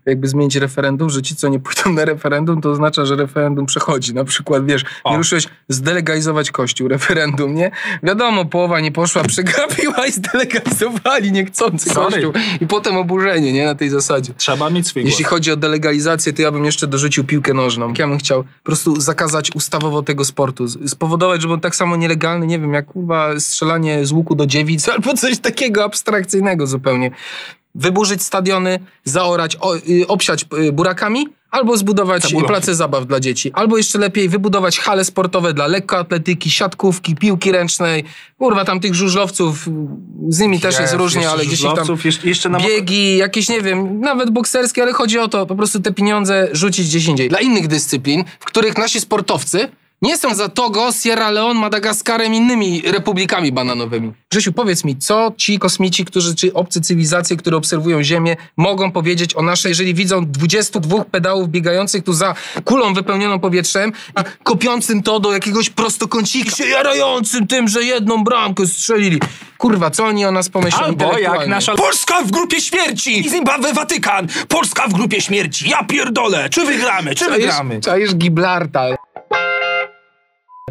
Jakby 0.06 0.28
zmienić 0.28 0.56
referendum, 0.56 1.10
że 1.10 1.22
ci, 1.22 1.36
co 1.36 1.48
nie 1.48 1.60
pójdą 1.60 1.94
na 1.94 2.06
referendum, 2.06 2.62
to 2.62 2.70
oznacza, 2.72 3.06
że 3.06 3.16
referendum 3.16 3.66
przechodzi. 3.66 4.14
Na 4.14 4.26
przykład, 4.26 4.66
wiesz, 4.66 4.84
O. 5.04 5.12
nie 5.12 5.18
ruszyłeś 5.18 5.48
zdelegalizować 5.70 6.52
Kościół, 6.52 6.88
referendum, 6.88 7.56
nie? 7.56 7.72
Wiadomo, 8.04 8.46
połowa 8.46 8.80
nie 8.80 8.92
poszła, 8.92 9.24
przegapiła 9.34 10.06
i 10.08 10.12
zdelegalizowali 10.12 11.32
niechcący 11.32 11.90
Sorry. 11.90 12.12
Kościół. 12.12 12.34
I 12.62 12.68
potem 12.68 12.98
oburzenie, 12.98 13.54
nie? 13.54 13.66
Na 13.66 13.76
tej 13.76 13.90
zasadzie. 13.90 14.34
Trzeba 14.38 14.70
mieć 14.70 14.88
swój 14.88 15.02
głos. 15.02 15.12
Jeśli 15.12 15.26
chodzi 15.26 15.52
o 15.52 15.56
delegalizację, 15.56 16.34
to 16.34 16.42
ja 16.42 16.52
bym 16.52 16.66
jeszcze 16.66 16.88
dorzucił 16.88 17.24
piłkę 17.24 17.54
nożną. 17.54 17.94
Ja 17.98 18.08
bym 18.08 18.18
chciał 18.18 18.44
po 18.44 18.50
prostu 18.64 19.02
zakazać 19.02 19.52
ustawowo 19.56 20.04
tego 20.04 20.26
sportu. 20.26 20.68
Spowodować, 20.88 21.42
żeby 21.42 21.54
on 21.54 21.60
tak 21.60 21.76
samo 21.76 21.96
nielegalny, 21.96 22.48
nie 22.48 22.60
wiem, 22.60 22.74
jak 22.74 22.86
kurwa 22.86 23.40
strzelanie 23.40 24.06
z 24.06 24.12
łuku 24.12 24.36
do 24.36 24.46
dziewic 24.46 24.90
albo 24.94 25.14
coś 25.14 25.40
takiego 25.40 25.84
abstrakcyjnego 25.84 26.68
zupełnie. 26.68 27.12
Wyburzyć 27.76 28.24
stadiony, 28.24 28.80
zaorać, 29.04 29.58
o, 29.60 29.76
y, 29.76 30.08
obsiać 30.08 30.46
y, 30.68 30.72
burakami, 30.72 31.28
albo 31.54 31.78
zbudować 31.78 32.24
Cebulą. 32.24 32.48
place 32.48 32.76
zabaw 32.76 33.06
dla 33.06 33.20
dzieci. 33.20 33.52
Albo 33.54 33.78
jeszcze 33.78 34.00
lepiej 34.00 34.30
wybudować 34.30 34.80
hale 34.80 35.06
sportowe 35.06 35.54
dla 35.54 35.68
lekkoatletyki, 35.68 36.52
siatkówki, 36.52 37.16
piłki 37.16 37.52
ręcznej. 37.52 38.04
Kurwa, 38.38 38.66
tam 38.66 38.80
tych 38.80 38.96
żużlowców, 38.96 39.70
z 40.30 40.40
nimi 40.40 40.60
też 40.60 40.80
jest 40.80 40.94
różnie, 40.94 41.22
jeszcze 41.22 41.34
ale 41.34 41.46
gdzieś 41.46 41.62
tam 41.62 41.98
jeszcze, 42.06 42.28
jeszcze 42.28 42.50
na 42.50 42.60
biegi, 42.60 43.18
jakieś, 43.18 43.50
nie 43.50 43.62
wiem, 43.62 44.00
nawet 44.00 44.30
bokserskie, 44.30 44.82
ale 44.84 44.94
chodzi 44.94 45.20
o 45.20 45.28
to, 45.28 45.46
po 45.46 45.56
prostu 45.56 45.80
te 45.80 45.94
pieniądze 45.94 46.48
rzucić 46.52 46.88
gdzieś 46.88 47.06
indziej. 47.06 47.30
Dla 47.30 47.40
innych 47.40 47.68
dyscyplin, 47.68 48.24
w 48.40 48.46
których 48.46 48.78
nasi 48.78 49.00
sportowcy 49.00 49.70
nie 50.04 50.18
są 50.18 50.36
za 50.36 50.50
Togo, 50.50 50.92
Sierra 50.92 51.32
Leone, 51.32 51.60
Madagaskarem, 51.60 52.34
innymi 52.34 52.82
republikami 52.82 53.52
bananowymi. 53.52 54.14
Grzesiu, 54.32 54.54
powiedz 54.54 54.84
mi, 54.84 54.98
co 54.98 55.32
ci 55.38 55.60
kosmici, 55.60 56.06
którzy, 56.06 56.36
czy 56.36 56.54
obce 56.54 56.82
cywilizacje, 56.82 57.38
które 57.38 57.58
obserwują 57.58 58.04
Ziemię, 58.04 58.36
mogą 58.58 58.92
powiedzieć 58.92 59.36
o 59.36 59.42
naszej, 59.42 59.70
jeżeli 59.70 59.94
widzą 59.94 60.26
22 60.26 61.06
pedałów 61.06 61.50
biegających 61.50 62.04
tu 62.04 62.14
za 62.14 62.36
kulą 62.66 62.94
wypełnioną 62.94 63.40
powietrzem 63.40 63.92
i 64.20 64.44
kopiącym 64.44 65.04
to 65.04 65.20
do 65.20 65.34
jakiegoś 65.34 65.70
prostokącika, 65.70 66.56
się 66.56 66.66
jarającym 66.66 67.48
tym, 67.48 67.68
że 67.68 67.84
jedną 67.84 68.24
bramkę 68.24 68.68
strzelili. 68.68 69.20
Kurwa, 69.58 69.92
co 69.92 70.06
oni 70.06 70.26
o 70.26 70.32
nas 70.32 70.50
pomyślą 70.50 70.80
Albo 70.80 71.18
jak 71.18 71.48
nasza... 71.48 71.76
Polska 71.76 72.22
w 72.22 72.32
grupie 72.32 72.62
śmierci! 72.62 73.30
Zimbabwe, 73.30 73.74
Watykan! 73.74 74.28
Polska 74.48 74.88
w 74.88 74.94
grupie 74.94 75.22
śmierci! 75.22 75.70
Ja 75.70 75.84
pierdolę! 75.84 76.50
Czy 76.50 76.66
wygramy? 76.66 77.16
Czy 77.16 77.30
wygramy? 77.30 77.82
Czaisz 77.82 78.16
Gibraltar. 78.16 78.98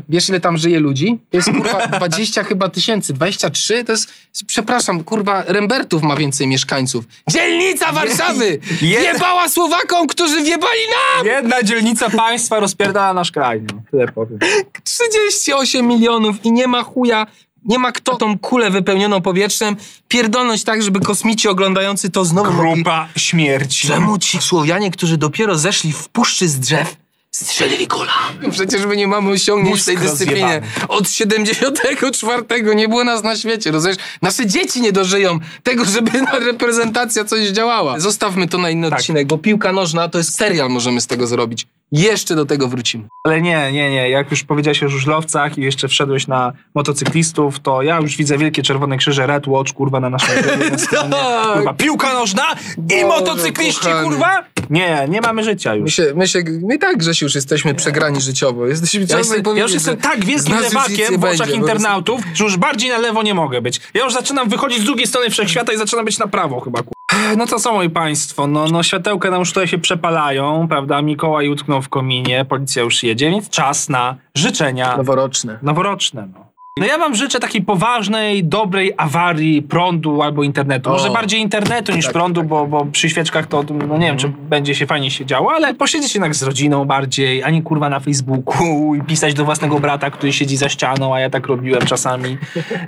Wiesz, 0.09 0.28
ile 0.28 0.40
tam 0.40 0.56
żyje 0.59 0.80
ludzi? 0.80 1.18
To 1.30 1.37
jest 1.37 1.50
kurwa 1.50 1.87
20 1.99 2.44
chyba 2.44 2.68
tysięcy, 2.68 3.12
23? 3.12 3.85
To 3.85 3.92
jest, 3.92 4.12
przepraszam, 4.47 5.04
kurwa, 5.04 5.42
Rembertów 5.47 6.02
ma 6.02 6.16
więcej 6.16 6.47
mieszkańców. 6.47 7.04
Dzielnica 7.30 7.92
Warszawy! 7.92 8.59
Je- 8.82 9.00
Jebała 9.00 9.49
Słowakom, 9.49 10.06
którzy 10.06 10.42
wjebali 10.42 10.80
nam! 11.16 11.26
Jedna 11.26 11.62
dzielnica 11.62 12.11
państwa 12.11 12.61
rozpierdala 12.61 13.14
nasz 13.14 13.30
kraj. 13.30 13.62
No, 13.62 13.82
tyle 13.90 14.09
powiem. 14.09 14.38
38 14.85 15.87
milionów 15.87 16.44
i 16.44 16.52
nie 16.52 16.66
ma 16.66 16.82
chuja, 16.82 17.26
nie 17.64 17.78
ma 17.78 17.92
kto 17.92 18.16
tą 18.16 18.38
kulę 18.38 18.71
wypełnioną 18.71 19.21
powietrzem 19.23 19.76
pierdolnąć 20.09 20.64
tak, 20.64 20.82
żeby 20.82 21.00
kosmici 21.00 21.49
oglądający 21.49 22.11
to 22.11 22.25
znowu 22.25 22.52
mogli... 22.52 22.75
Grupa 22.75 23.09
śmierci. 23.16 23.88
Czemu 23.88 24.18
ci 24.18 24.38
Słowianie, 24.38 24.90
którzy 24.90 25.16
dopiero 25.16 25.59
zeszli 25.59 25.92
w 25.92 26.09
puszczy 26.09 26.49
z 26.49 26.59
drzew, 26.61 26.97
strzelili 27.34 27.86
gola? 27.86 28.12
Przecież 28.50 28.86
my 28.86 28.96
nie 28.96 29.06
mamy 29.08 29.30
osiągnięć 29.30 29.82
w 29.82 29.84
tej 29.84 29.96
Mózg 29.96 30.08
dyscyplinie. 30.10 30.42
rozjebany. 30.42 30.86
Od 30.88 31.10
74 31.10 32.74
nie 32.74 32.88
było 32.88 33.04
nas 33.04 33.22
na 33.22 33.36
świecie, 33.36 33.70
rozumiesz? 33.70 33.96
Nasze 34.22 34.46
dzieci 34.46 34.80
nie 34.80 34.92
dożyją 34.92 35.38
tego, 35.62 35.84
żeby 35.84 36.22
na 36.32 36.38
reprezentacja 36.38 37.24
coś 37.24 37.48
działała. 37.48 38.00
Zostawmy 38.00 38.48
to 38.48 38.58
na 38.58 38.70
inny 38.70 38.90
Tak. 38.90 38.98
odcinek, 38.98 39.26
bo 39.26 39.38
piłka 39.38 39.72
nożna 39.72 40.08
to 40.08 40.18
jest 40.18 40.36
serial, 40.36 40.70
możemy 40.70 41.00
z 41.00 41.06
tego 41.06 41.26
zrobić. 41.26 41.66
Jeszcze 41.92 42.34
do 42.34 42.46
tego 42.46 42.68
wrócimy. 42.68 43.08
Ale 43.26 43.40
nie, 43.40 43.72
nie, 43.72 43.90
nie. 43.90 44.11
Jak 44.11 44.30
już 44.30 44.44
powiedziałeś 44.44 44.82
o 44.82 44.88
żużlowcach 44.88 45.58
i 45.58 45.62
jeszcze 45.62 45.88
wszedłeś 45.88 46.26
na 46.26 46.52
motocyklistów, 46.75 47.61
to 47.61 47.82
ja 47.82 48.00
już 48.00 48.16
widzę 48.16 48.38
wielkie 48.38 48.62
czerwone 48.62 48.96
krzyże 48.96 49.26
Red 49.26 49.46
Watch, 49.46 49.72
kurwa, 49.72 50.00
na 50.00 50.11
naszym 50.11 50.34
na 50.70 50.78
stronie. 50.78 51.11
Tak. 51.11 51.54
Kurwa, 51.54 51.75
piłka 51.75 52.14
nożna 52.14 52.42
i 52.78 53.02
Boże, 53.02 53.06
motocykliści, 53.06 53.84
kochany. 53.84 54.04
kurwa? 54.04 54.44
Nie, 54.70 55.06
nie 55.08 55.20
mamy 55.20 55.44
życia 55.44 55.72
My, 55.72 55.78
już. 55.78 55.94
się, 55.94 56.12
my, 56.16 56.28
się, 56.28 56.42
my 56.62 56.78
tak, 56.78 56.96
Grzesiu, 56.96 57.25
już 57.25 57.34
jesteśmy 57.34 57.75
przegrani 57.75 58.20
życiowo. 58.20 58.66
Jesteśmy, 58.66 59.06
Ja, 59.08 59.18
jestem, 59.18 59.56
ja 59.56 59.62
już 59.62 59.72
jestem 59.72 59.94
że 59.94 60.00
tak 60.00 60.25
wielkim 60.25 60.54
lewakiem 60.61 61.20
w 61.20 61.25
oczach 61.25 61.38
będzie, 61.38 61.54
internautów, 61.54 62.20
że 62.34 62.44
już 62.44 62.56
bardziej 62.56 62.90
na 62.90 62.99
lewo 62.99 63.22
nie 63.22 63.34
mogę 63.34 63.61
być. 63.62 63.80
Ja 63.94 64.04
już 64.04 64.12
zaczynam 64.12 64.49
wychodzić 64.49 64.80
z 64.80 64.84
drugiej 64.84 65.06
strony 65.06 65.30
wszechświata 65.30 65.72
i 65.72 65.76
zaczynam 65.76 66.04
być 66.04 66.18
na 66.18 66.26
prawo 66.26 66.61
chyba, 66.61 66.78
kurwa. 66.78 67.01
No 67.37 67.47
to 67.47 67.59
co, 67.59 67.73
moi 67.73 67.90
państwo, 67.90 68.47
no, 68.47 68.66
no 68.66 68.83
światełka 68.83 69.31
nam 69.31 69.40
już 69.40 69.49
tutaj 69.52 69.69
się 69.69 69.78
przepalają, 69.78 70.69
prawda? 70.69 71.02
Mikołaj 71.02 71.49
utknął 71.49 71.83
w 71.83 71.88
kominie, 71.88 72.45
policja 72.45 72.83
już 72.83 73.02
jedzie, 73.02 73.31
więc 73.31 73.50
czas 73.50 73.88
na 73.88 74.16
życzenia 74.35 74.97
Noworoczne. 74.97 75.59
noworoczne. 75.62 76.28
No. 76.35 76.51
No 76.78 76.86
ja 76.86 76.98
wam 76.98 77.14
życzę 77.14 77.40
takiej 77.40 77.62
poważnej, 77.62 78.44
dobrej 78.44 78.92
awarii 78.96 79.62
prądu 79.62 80.22
albo 80.22 80.42
internetu. 80.42 80.90
Może 80.90 81.10
O. 81.10 81.12
bardziej 81.12 81.40
internetu 81.40 81.92
niż 81.92 82.04
Tak, 82.04 82.12
prądu, 82.12 82.40
tak, 82.40 82.48
bo, 82.48 82.66
bo 82.66 82.84
przy 82.86 83.10
świeczkach 83.10 83.46
to 83.46 83.62
no 83.88 83.98
nie 83.98 84.06
wiem, 84.06 84.16
czy 84.18 84.28
będzie 84.28 84.74
się 84.74 84.86
fajnie 84.86 85.10
się 85.10 85.26
działo, 85.26 85.52
ale 85.52 85.74
posiedzieć 85.74 86.14
jednak 86.14 86.34
z 86.34 86.42
rodziną 86.42 86.84
bardziej, 86.84 87.42
a 87.42 87.50
nie 87.50 87.62
kurwa 87.62 87.88
na 87.88 88.00
Facebooku 88.00 88.94
i 88.94 89.02
pisać 89.02 89.34
do 89.34 89.44
własnego 89.44 89.78
brata, 89.80 90.10
który 90.10 90.32
siedzi 90.32 90.56
za 90.56 90.68
ścianą, 90.68 91.14
a 91.14 91.20
ja 91.20 91.30
tak 91.30 91.46
robiłem 91.46 91.82
czasami. 91.86 92.38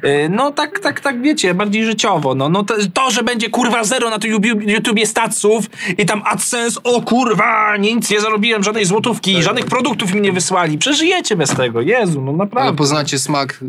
Y, 0.04 0.28
No 0.30 0.50
tak, 0.50 0.78
tak, 0.80 1.00
tak 1.00 1.22
wiecie, 1.22 1.54
bardziej 1.54 1.84
życiowo. 1.84 2.34
No, 2.34 2.48
no 2.48 2.62
to, 2.62 2.74
to, 2.94 3.10
że 3.10 3.22
będzie 3.22 3.50
kurwa 3.50 3.84
zero 3.84 4.10
na 4.10 4.18
tu 4.18 4.28
YouTube- 4.28 4.68
YouTubie 4.68 5.06
staców 5.06 5.66
i 5.98 6.06
tam 6.06 6.22
AdSense, 6.24 6.80
o 6.82 7.02
kurwa, 7.02 7.76
nic 7.76 8.10
nie 8.10 8.20
zarobiłem, 8.20 8.62
żadnej 8.62 8.84
złotówki, 8.84 9.42
żadnych 9.42 9.66
produktów 9.66 10.14
mi 10.14 10.20
nie 10.20 10.32
wysłali. 10.32 10.78
Przeżyjecie 10.78 11.36
bez 11.36 11.50
tego, 11.56 11.80
Jezu, 11.80 12.20
no 12.22 12.28
Ale 12.30 12.38
naprawdę. 12.38 12.76
poznacie 12.76 13.18
smak 13.18 13.60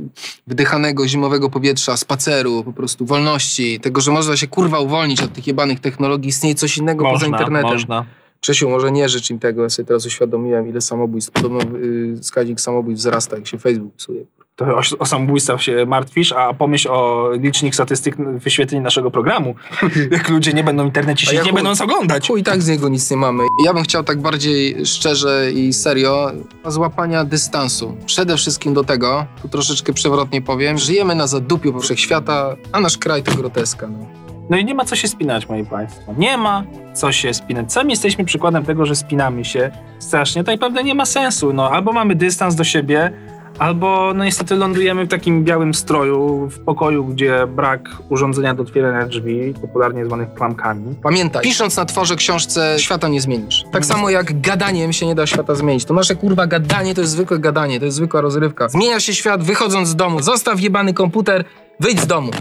wdychanego 0.48 1.08
zimowego 1.08 1.50
powietrza, 1.50 1.98
spaceru, 1.98 2.64
po 2.64 2.74
prostu 2.74 3.06
wolności, 3.06 3.80
tego, 3.80 4.02
że 4.02 4.12
można 4.12 4.38
się 4.38 4.48
kurwa 4.48 4.80
uwolnić 4.80 5.22
od 5.22 5.34
tych 5.34 5.48
jebanych 5.48 5.80
technologii, 5.80 6.30
istnieje 6.30 6.56
coś 6.56 6.78
innego 6.78 7.04
poza 7.04 7.14
Można, 7.14 7.28
internetem. 7.28 7.72
można. 7.72 8.06
Czesiu, 8.40 8.70
może 8.70 8.92
nie 8.92 9.10
życz 9.10 9.30
im 9.30 9.40
tego, 9.40 9.64
ja 9.64 9.70
sobie 9.70 9.86
teraz 9.88 10.06
uświadomiłem, 10.06 10.70
ile 10.70 10.82
samobójstw, 10.82 11.32
podobno 11.32 11.60
y, 11.78 12.18
wskaźnik 12.22 12.62
samobójstw 12.62 13.00
wzrasta, 13.00 13.36
jak 13.36 13.48
się 13.48 13.58
Facebook 13.58 13.94
psuje. 13.94 14.26
To 14.56 14.66
o, 14.66 14.82
o 15.00 15.06
samobójstwach 15.06 15.62
się 15.64 15.86
martwisz, 15.86 16.32
a 16.32 16.54
pomyśl 16.54 16.88
o 16.92 17.30
licznik 17.34 17.76
statystyk 17.76 18.16
wyświetleń 18.18 18.82
naszego 18.82 19.12
programu. 19.12 19.56
Jak 20.12 20.30
ludzie 20.30 20.54
nie 20.54 20.64
będą 20.64 20.84
w 20.84 20.86
internecie 20.86 21.26
siedzieć, 21.26 21.40
ja 21.40 21.44
nie 21.46 21.52
chuj- 21.52 21.56
będą 21.56 21.70
nas 21.70 21.82
oglądać. 21.82 22.28
Chuj, 22.28 22.42
i 22.42 22.44
tak 22.44 22.62
z 22.62 22.68
niego 22.68 22.90
nic 22.90 23.12
nie 23.12 23.18
mamy. 23.18 23.44
Ja 23.66 23.74
bym 23.74 23.84
chciał 23.84 24.04
tak 24.04 24.22
bardziej 24.22 24.86
szczerze 24.86 25.52
i 25.52 25.74
serio 25.74 26.32
złapania 26.66 27.24
dystansu. 27.24 27.98
Przede 28.06 28.38
wszystkim 28.38 28.74
do 28.74 28.84
tego, 28.84 29.26
tu 29.42 29.50
troszeczkę 29.50 29.94
przewrotnie 29.94 30.42
powiem, 30.42 30.78
żyjemy 30.78 31.16
na 31.16 31.28
zadupiu 31.28 31.80
wszechświata, 31.80 32.56
a 32.72 32.80
nasz 32.80 32.98
kraj 32.98 33.24
to 33.24 33.36
groteska. 33.36 33.88
No. 33.88 34.06
No 34.50 34.58
i 34.58 34.66
nie 34.66 34.76
ma 34.76 34.86
co 34.86 34.96
się 34.96 35.08
spinać, 35.08 35.50
moi 35.50 35.66
państwo. 35.66 36.14
Nie 36.18 36.38
ma 36.38 36.64
co 36.94 37.12
się 37.12 37.34
spinać. 37.34 37.74
Sami 37.74 37.90
jesteśmy 37.90 38.26
przykładem 38.26 38.66
tego, 38.66 38.86
że 38.86 38.96
spinamy 38.96 39.46
się 39.46 39.72
strasznie. 40.00 40.44
Tak 40.44 40.54
naprawdę 40.56 40.84
nie 40.84 40.96
ma 40.96 41.06
sensu. 41.06 41.54
No, 41.54 41.70
albo 41.72 41.94
mamy 41.94 42.16
dystans 42.16 42.56
do 42.56 42.64
siebie, 42.64 43.12
albo 43.60 44.14
no 44.14 44.24
niestety 44.24 44.56
lądujemy 44.56 45.06
w 45.06 45.10
takim 45.10 45.44
białym 45.44 45.74
stroju, 45.74 46.50
w 46.50 46.60
pokoju, 46.60 47.06
gdzie 47.06 47.48
brak 47.48 47.90
urządzenia 48.10 48.54
do 48.54 48.64
otwierania 48.64 49.06
drzwi, 49.06 49.54
popularnie 49.62 50.06
zwanych 50.06 50.34
klamkami. 50.34 50.96
Pamiętaj, 51.04 51.44
pisząc 51.44 51.78
na 51.78 51.86
tworze 51.86 52.16
książce, 52.16 52.76
świata 52.80 53.08
nie 53.08 53.22
zmienisz. 53.22 53.66
Tak 53.72 53.86
samo 53.86 54.10
jak 54.10 54.42
gadaniem 54.42 54.94
się 54.94 55.06
nie 55.06 55.16
da 55.16 55.28
świata 55.28 55.56
zmienić. 55.56 55.86
To 55.86 55.94
nasze 55.94 56.16
kurwa 56.16 56.48
gadanie 56.48 56.96
to 56.96 57.02
jest 57.02 57.14
zwykłe 57.14 57.40
gadanie, 57.40 57.80
to 57.80 57.86
jest 57.86 57.98
zwykła 57.98 58.22
rozrywka. 58.22 58.70
Zmienia 58.70 59.00
się 59.00 59.14
świat 59.14 59.44
wychodząc 59.44 59.88
z 59.88 59.96
domu. 59.96 60.22
Zostaw 60.22 60.62
jebany 60.62 60.94
komputer, 60.94 61.46
wyjdź 61.80 62.00
z 62.00 62.08
domu. 62.08 62.32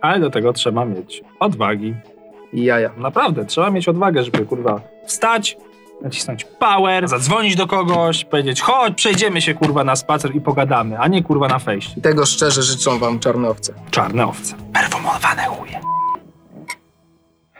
Ale 0.00 0.20
do 0.20 0.30
tego 0.30 0.52
trzeba 0.52 0.84
mieć 0.84 1.22
odwagi. 1.40 1.94
I 2.52 2.64
jaja. 2.64 2.90
Naprawdę, 2.96 3.44
trzeba 3.44 3.70
mieć 3.70 3.88
odwagę, 3.88 4.24
żeby 4.24 4.46
kurwa 4.46 4.80
wstać, 5.06 5.56
nacisnąć 6.02 6.44
power, 6.44 7.08
zadzwonić 7.08 7.56
do 7.56 7.66
kogoś, 7.66 8.24
powiedzieć 8.24 8.60
chodź, 8.60 8.94
przejdziemy 8.94 9.42
się 9.42 9.54
kurwa 9.54 9.84
na 9.84 9.96
spacer 9.96 10.36
i 10.36 10.40
pogadamy, 10.40 10.98
a 10.98 11.08
nie 11.08 11.22
kurwa 11.22 11.48
na 11.48 11.58
fejście. 11.58 12.00
Tego 12.00 12.26
szczerze 12.26 12.62
życzą 12.62 12.98
wam 12.98 13.18
czarnowce. 13.18 13.74
Czarne 13.90 14.26
owce. 14.26 14.54
Perfumowane 14.72 15.42
chuje. 15.44 15.80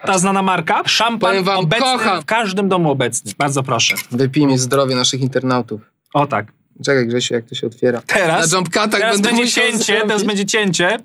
Ta 0.06 0.18
znana 0.18 0.42
marka? 0.42 0.82
Szampan 0.86 1.18
Powiem 1.30 1.44
wam, 1.44 1.58
obecny 1.58 1.86
kocham. 1.86 2.22
w 2.22 2.24
każdym 2.24 2.68
domu 2.68 2.90
obecny. 2.90 3.32
Bardzo 3.38 3.62
proszę. 3.62 3.94
Wypijmy 4.10 4.58
zdrowie 4.58 4.94
naszych 4.96 5.20
internautów. 5.20 5.80
O 6.14 6.26
tak. 6.26 6.52
Czekaj 6.84 7.06
Grzesiu, 7.06 7.34
jak 7.34 7.44
to 7.44 7.54
się 7.54 7.66
otwiera. 7.66 8.02
Teraz, 8.06 8.52
Na 8.52 8.56
jump 8.58 8.68
cutach 8.68 8.90
teraz 8.90 9.12
będę 9.16 9.28
będzie 9.28 9.42
musiał 9.44 9.64
cięcie, 9.64 9.92
teraz 9.94 10.08
zrobić. 10.08 10.26
będzie 10.26 10.46
cięcie. 10.46 10.98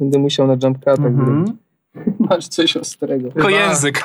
Będę 0.00 0.18
musiał 0.18 0.46
na 0.46 0.52
jump 0.62 0.78
cutach 0.78 0.98
Mhm. 0.98 1.16
zrobić. 1.46 1.52
Masz 2.30 2.48
coś 2.48 2.76
ostrego. 2.76 3.30
Tylko 3.32 3.48
język. 3.50 4.04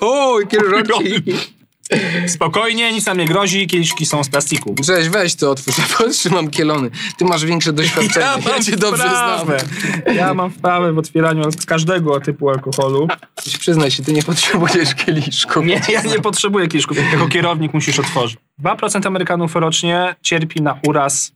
o, 0.00 0.40
jakie 0.40 0.58
roki. 0.58 1.22
Spokojnie, 2.26 2.92
nic 2.92 3.06
nam 3.06 3.18
nie 3.18 3.26
grozi, 3.26 3.66
kieliszki 3.66 4.06
są 4.06 4.24
z 4.24 4.28
plastiku. 4.28 4.74
Grześ, 4.74 5.08
weź 5.08 5.34
to 5.34 5.50
otwórz, 5.50 5.78
ja 5.78 5.84
potrzymam 5.98 6.50
kielony. 6.50 6.90
Ty 7.18 7.24
masz 7.24 7.44
większe 7.44 7.72
doświadczenie, 7.72 8.26
ja, 8.46 8.62
cię 8.62 8.76
dobrze 8.76 9.02
znam. 9.02 9.40
wprawę. 9.40 9.58
Ja 10.14 10.34
mam 10.34 10.50
wprawę 10.50 10.92
w 10.92 10.98
otwieraniu 10.98 11.52
z 11.52 11.66
każdego 11.66 12.20
typu 12.20 12.50
alkoholu. 12.50 13.08
Przyznaj 13.58 13.90
się, 13.90 14.02
ty 14.02 14.12
nie 14.12 14.22
potrzebujesz 14.22 14.94
kieliszków. 14.94 15.66
Nie, 15.66 15.80
ja 15.88 16.02
nie 16.02 16.18
potrzebuję 16.18 16.68
kieliszków. 16.68 16.98
Jako 17.12 17.28
kierownik 17.28 17.74
musisz 17.74 17.98
otworzyć. 17.98 18.38
2% 18.64 19.06
Amerykanów 19.06 19.54
rocznie 19.54 20.16
cierpi 20.22 20.62
na 20.62 20.80
uraz 20.86 21.32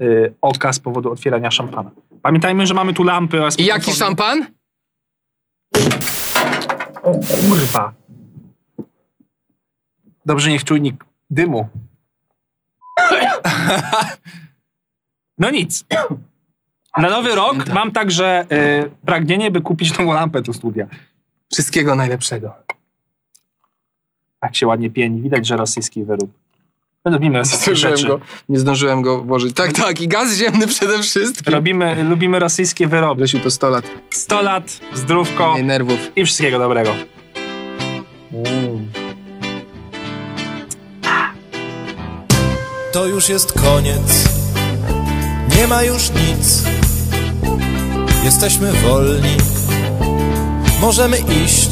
y, 0.00 0.34
oka 0.40 0.72
z 0.72 0.80
powodu 0.80 1.12
otwierania 1.12 1.50
szampana. 1.50 1.90
Pamiętajmy, 2.24 2.66
że 2.66 2.74
mamy 2.74 2.94
tu 2.94 3.04
lampy 3.04 3.42
oraz... 3.42 3.58
I 3.58 3.64
jaki 3.64 3.92
szampan? 3.92 4.46
O 7.02 7.12
kurwa. 7.12 7.92
Dobrze, 10.26 10.50
niech 10.50 10.64
czujnik 10.64 11.04
dymu. 11.30 11.68
No 15.38 15.50
nic. 15.50 15.84
Na 16.96 17.10
nowy 17.10 17.34
rok 17.34 17.56
mam 17.72 17.92
także 17.92 18.46
y, 18.52 18.90
pragnienie, 19.06 19.50
by 19.50 19.60
kupić 19.60 19.98
nową 19.98 20.12
lampę 20.12 20.42
do 20.42 20.52
studia. 20.52 20.86
Wszystkiego 21.52 21.94
najlepszego. 21.94 22.54
Tak 24.40 24.56
się 24.56 24.66
ładnie 24.66 24.90
pieni. 24.90 25.22
Widać, 25.22 25.46
że 25.46 25.56
rosyjski 25.56 26.04
wyrób. 26.04 26.43
Lubimy 27.10 27.30
Nie 27.32 27.38
rosyjskie 27.38 27.76
rzeczy. 27.76 28.06
go, 28.06 28.20
nie 28.48 28.58
zdążyłem 28.58 29.02
go 29.02 29.22
włożyć. 29.22 29.54
Tak, 29.56 29.72
tak, 29.72 30.00
i 30.00 30.08
gaz 30.08 30.34
ziemny 30.36 30.66
przede 30.66 31.02
wszystkim. 31.02 31.54
Robimy, 31.54 32.04
lubimy 32.04 32.38
rosyjskie 32.38 32.86
wyroby. 32.86 33.22
Grzesiu, 33.22 33.40
to 33.40 33.50
100 33.50 33.68
lat. 33.70 33.84
100 34.10 34.42
lat, 34.42 34.80
zdrówko 34.94 35.54
Nie 35.56 35.62
nerwów. 35.62 35.98
i 36.16 36.24
wszystkiego 36.24 36.58
dobrego. 36.58 36.90
To 42.92 43.06
już 43.06 43.28
jest 43.28 43.52
koniec, 43.52 44.24
nie 45.56 45.66
ma 45.66 45.82
już 45.82 46.10
nic. 46.10 46.62
Jesteśmy 48.24 48.72
wolni, 48.72 49.36
możemy 50.80 51.18
iść. 51.44 51.70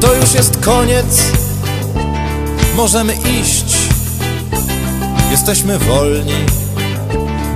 To 0.00 0.14
już 0.14 0.34
jest 0.34 0.64
koniec, 0.64 1.32
możemy 2.76 3.14
iść. 3.42 3.75
Jesteśmy 5.36 5.78
wolni, 5.78 6.46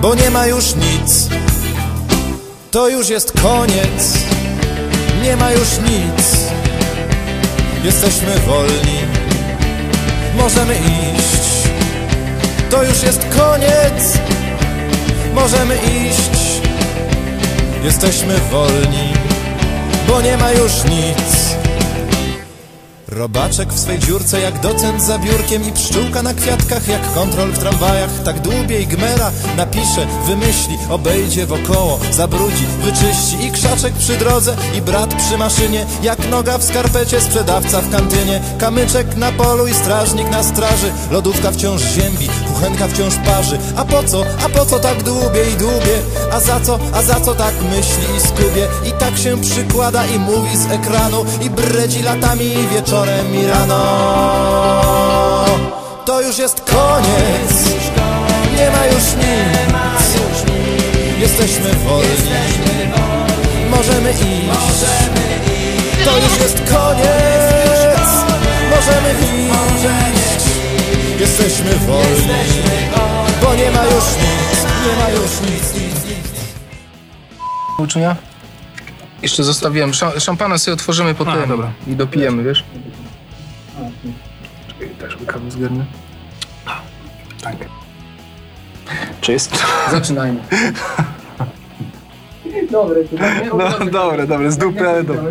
bo 0.03 0.15
nie 0.15 0.31
ma 0.31 0.47
już 0.47 0.75
nic. 0.75 1.29
To 2.71 2.89
już 2.89 3.09
jest 3.09 3.33
koniec, 3.43 4.19
nie 5.23 5.37
ma 5.37 5.51
już 5.53 5.69
nic. 5.79 6.37
Jesteśmy 7.85 8.39
wolni, 8.47 8.99
możemy 10.37 10.75
iść. 10.75 11.69
To 12.71 12.83
już 12.83 13.03
jest 13.03 13.21
koniec, 13.21 14.19
możemy 15.35 15.77
iść. 15.77 16.63
Jesteśmy 17.85 18.39
wolni, 18.39 19.13
bo 20.09 20.21
nie 20.21 20.37
ma 20.37 20.51
już 20.53 20.73
nic. 20.85 21.50
Robaczek 23.11 23.73
w 23.73 23.79
swej 23.79 23.99
dziurce 23.99 24.41
jak 24.41 24.61
docent 24.61 25.03
za 25.03 25.19
biurkiem 25.19 25.69
i 25.69 25.73
pszczółka 25.73 26.23
na 26.23 26.35
kwiatkach 26.35 26.89
jak 26.89 27.15
kontrol 27.15 27.53
w 27.53 27.59
tramwajach. 27.59 28.11
Tak 28.25 28.41
dłubie 28.41 28.81
i 28.81 28.87
gmera 28.87 29.31
napisze, 29.57 30.07
wymyśli, 30.27 30.79
obejdzie 30.91 31.47
wokoło, 31.47 32.01
zabrudzi, 32.13 32.67
wyczyści 32.83 33.47
i 33.47 33.51
krzaczek 33.51 33.95
przy 33.95 34.17
drodze 34.17 34.57
i 34.79 34.83
brat 34.83 35.15
przy 35.15 35.39
maszynie. 35.39 35.87
Jak 36.03 36.31
noga 36.31 36.59
w 36.59 36.65
skarpecie, 36.65 37.21
sprzedawca 37.21 37.81
w 37.81 37.91
kantynie. 37.91 38.41
Kamyczek 38.59 39.17
na 39.17 39.33
polu 39.33 39.67
i 39.67 39.75
strażnik 39.75 40.31
na 40.31 40.43
straży. 40.43 40.93
Lodówka 41.11 41.51
wciąż 41.53 41.83
ziębi, 41.83 42.29
kuchenka 42.49 42.89
wciąż 42.89 43.15
parzy. 43.17 43.59
A 43.77 43.85
po 43.85 44.03
co, 44.03 44.25
a 44.45 44.49
po 44.49 44.67
co 44.67 44.79
tak 44.79 45.03
dłubie 45.03 45.51
i 45.55 45.57
dłubie 45.57 45.99
a 46.33 46.41
za 46.41 46.61
co, 46.61 46.79
a 46.95 47.03
za 47.03 47.21
co 47.21 47.35
tak 47.35 47.55
myśli 47.63 48.17
i 48.17 48.21
skubie 48.21 48.69
i 48.89 48.93
tak 48.93 49.19
się 49.19 49.41
przykłada 49.41 50.07
i 50.07 50.19
mówi 50.19 50.57
z 50.57 50.73
ekranu 50.73 51.25
i 51.43 51.51
bredzi 51.51 52.03
latami 52.03 52.55
wieczorem 52.75 53.35
i 53.35 53.47
rano. 53.47 53.81
To 56.05 56.21
już 56.21 56.39
jest 56.39 56.61
koniec. 56.61 57.53
Nie 58.57 58.71
ma 58.71 58.87
już 58.87 59.05
nic. 59.17 59.61
Jesteśmy 61.21 61.73
wolni. 61.75 62.09
Możemy 63.71 64.11
iść. 64.11 64.81
To 66.05 66.17
już 66.17 66.41
jest 66.41 66.57
koniec. 66.57 68.11
Możemy 68.71 69.11
iść. 69.11 70.45
Jesteśmy 71.21 71.75
wolni. 71.75 72.29
Bo 73.43 73.55
nie 73.55 73.71
ma 73.71 73.85
już 73.85 74.05
nic. 74.05 74.65
Nie 74.87 74.97
ma 75.03 75.11
już 75.11 75.31
nic, 75.41 75.90
Uczunia? 77.83 78.17
Jeszcze 79.23 79.45
zostawiłem. 79.45 79.91
Szam- 79.95 80.21
szampana 80.21 80.59
sobie 80.59 80.75
otworzymy 80.75 81.15
po 81.15 81.27
A, 81.33 81.37
tym 81.37 81.49
dobra. 81.49 81.71
i 81.87 81.97
dopijemy, 81.97 82.43
wiesz? 82.43 82.65
Czekaj, 84.69 84.89
też 84.97 85.17
kawę 85.27 85.51
zgarnę. 85.51 85.85
Tak. 87.43 87.57
Czyst. 89.21 89.65
Zaczynajmy. 89.91 90.41
Dobre, 92.71 93.01
No 93.59 93.91
dobre, 93.91 94.27
dobre, 94.27 94.51
z 94.53 94.59
dupy, 94.59 94.89
ale 94.89 95.05
dobre. 95.05 95.23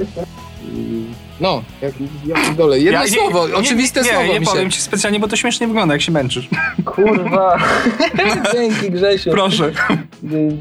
No, 1.40 1.64
jak, 1.82 1.94
jak 2.26 2.56
dole. 2.56 2.80
Jedno 2.80 3.06
Ja- 3.06 3.08
słowo, 3.08 3.48
nie, 3.48 3.54
oczywiste 3.56 4.02
nie, 4.02 4.06
słowo 4.10 4.24
Nie, 4.24 4.34
nie 4.34 4.40
mi 4.40 4.46
się. 4.46 4.52
powiem 4.52 4.72
ci 4.72 4.82
specjalnie, 4.82 5.20
bo 5.20 5.28
to 5.28 5.36
śmiesznie 5.36 5.68
wygląda, 5.68 5.94
jak 5.96 6.02
się 6.02 6.12
męczysz. 6.12 6.50
Kurwa. 6.86 7.58
Dzięki 8.54 8.92
Grzesiu. 8.92 9.32
Proszę. 9.32 9.72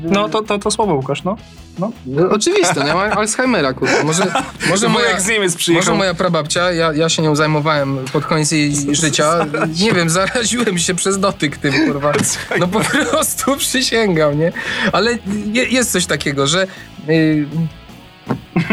No 0.03 0.29
to, 0.29 0.43
to, 0.43 0.59
to 0.59 0.71
słowo, 0.71 0.95
Łukasz, 0.95 1.25
no. 1.25 1.37
No, 1.79 1.91
oczywiste, 2.31 2.81
no 2.81 2.87
ja 2.87 2.95
mam 2.95 3.13
Alzheimera, 3.19 3.73
kurwa. 3.73 4.03
Może, 4.05 4.23
może, 4.71 4.89
moja, 4.89 5.09
jak 5.11 5.21
z 5.21 5.29
Niemiec 5.29 5.57
przyjechał. 5.57 5.87
może 5.87 5.99
moja 5.99 6.15
prababcia, 6.15 6.73
ja, 6.73 6.93
ja 6.93 7.09
się 7.09 7.23
nią 7.23 7.37
zajmowałem 7.37 7.99
pod 8.13 8.25
koniec 8.27 8.53
jej 8.53 8.73
życia. 9.03 9.47
Nie 9.81 9.93
wiem, 9.93 10.11
zaraziłem 10.11 10.79
się 10.79 10.95
przez 10.95 11.19
dotyk 11.21 11.57
tym, 11.57 11.73
kurwa. 11.87 12.13
No 12.59 12.69
po 12.69 12.81
prostu 12.81 13.57
przysięgam, 13.57 14.39
nie? 14.39 14.53
Ale 14.93 15.19
je, 15.53 15.65
jest 15.65 15.93
coś 15.93 16.07
takiego, 16.07 16.47
że... 16.47 16.67
Yy, 17.09 17.47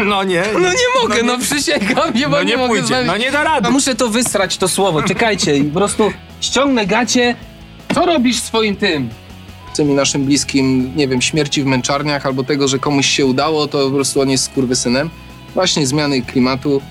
No 0.04 0.24
nie. 0.24 0.42
no 0.52 0.68
nie 0.68 1.02
mogę, 1.02 1.22
no, 1.22 1.38
przysięgam, 1.38 2.14
nie, 2.14 2.28
No 2.28 2.42
nie 2.42 2.56
mogę 2.56 2.68
pójdzie, 2.68 2.86
znaleźć- 2.86 3.06
no 3.06 3.16
nie 3.16 3.32
da 3.32 3.44
rady. 3.44 3.70
Muszę 3.70 3.94
to 3.94 4.08
wysrać, 4.08 4.56
to 4.58 4.68
słowo. 4.68 5.02
Czekajcie, 5.02 5.64
po 5.64 5.78
prostu 5.78 6.12
ściągnę 6.40 6.86
gacie. 6.86 7.34
Co 7.94 8.06
robisz 8.06 8.40
swoim 8.40 8.76
tym? 8.76 9.08
Tymi 9.76 9.94
naszym 9.94 10.24
bliskim, 10.24 10.96
nie 10.96 11.08
wiem, 11.08 11.22
śmierci 11.22 11.62
w 11.62 11.66
męczarniach 11.66 12.26
albo 12.26 12.44
tego, 12.44 12.68
że 12.68 12.78
komuś 12.78 13.06
się 13.06 13.26
udało, 13.26 13.66
to 13.66 13.84
po 13.84 13.94
prostu 13.94 14.20
on 14.20 14.30
jest 14.30 14.44
skurwysynem. 14.44 15.10
Właśnie 15.54 15.86
zmiany 15.86 16.22
klimatu. 16.22 16.82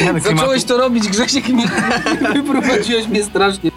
Zmiany 0.00 0.20
klimatu. 0.20 0.36
Zacząłeś 0.36 0.64
to 0.64 0.76
robić, 0.76 1.08
Grzesiek, 1.08 1.48
mnie 1.48 1.64
wyprowadziłeś 2.34 3.06
mnie 3.06 3.24
strasznie. 3.24 3.70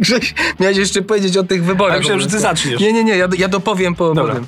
Grześ, 0.00 0.34
miałeś 0.60 0.76
jeszcze 0.76 1.02
powiedzieć 1.02 1.36
o 1.36 1.42
tych 1.42 1.64
wyborach. 1.64 1.92
Ja 1.94 1.98
myślałem, 1.98 2.20
że 2.20 2.26
ty 2.26 2.38
zaczniesz. 2.38 2.80
Nie, 2.80 2.92
nie, 2.92 3.04
nie, 3.04 3.16
ja, 3.16 3.28
ja 3.38 3.48
dopowiem 3.48 3.94
po, 3.94 4.08
po 4.08 4.14
Dobra. 4.14 4.34
tym. 4.34 4.46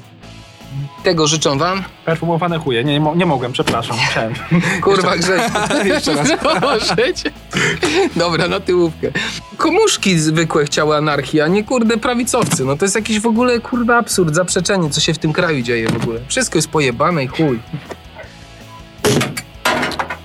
Tego 1.03 1.27
życzę 1.27 1.57
wam. 1.59 1.83
Perfumowane 2.05 2.59
chuje. 2.59 2.85
Nie, 2.85 2.93
nie, 2.93 3.01
mo- 3.01 3.15
nie 3.15 3.27
mogłem, 3.27 3.53
przepraszam. 3.53 3.97
Musiałem. 4.07 4.35
Kurwa 4.85 5.17
Grześ. 5.17 5.43
Jeszcze 5.85 6.15
raz. 6.15 6.29
Dobra, 8.17 8.49
na 8.49 8.61
tyłówkę. 8.61 9.11
Komuszki 9.57 10.19
zwykłe 10.19 10.65
chciały 10.65 10.97
anarchii, 10.97 11.41
a 11.41 11.49
nie 11.49 11.65
kurde 11.65 11.97
prawicowcy. 11.97 12.65
No 12.65 12.77
to 12.77 12.85
jest 12.85 12.95
jakiś 12.95 13.21
w 13.21 13.27
ogóle 13.27 13.61
kurde 13.61 13.97
absurd, 13.97 14.35
zaprzeczenie, 14.35 14.91
co 14.91 15.01
się 15.01 15.15
w 15.15 15.19
tym 15.19 15.33
kraju 15.33 15.63
dzieje 15.63 15.89
w 15.89 16.03
ogóle. 16.03 16.21
Wszystko 16.29 16.59
jest 16.59 16.69
pojebane 16.69 17.25
i 17.25 17.27
chuj. 17.27 17.61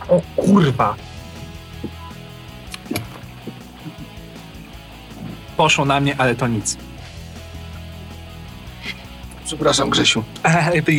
O 0.09 0.21
kurwa. 0.35 0.95
Poszło 5.57 5.85
na 5.85 5.99
mnie, 5.99 6.15
ale 6.17 6.35
to 6.35 6.47
nic. 6.47 6.77
Przepraszam 9.47 9.89
Grzesiu. 9.89 10.23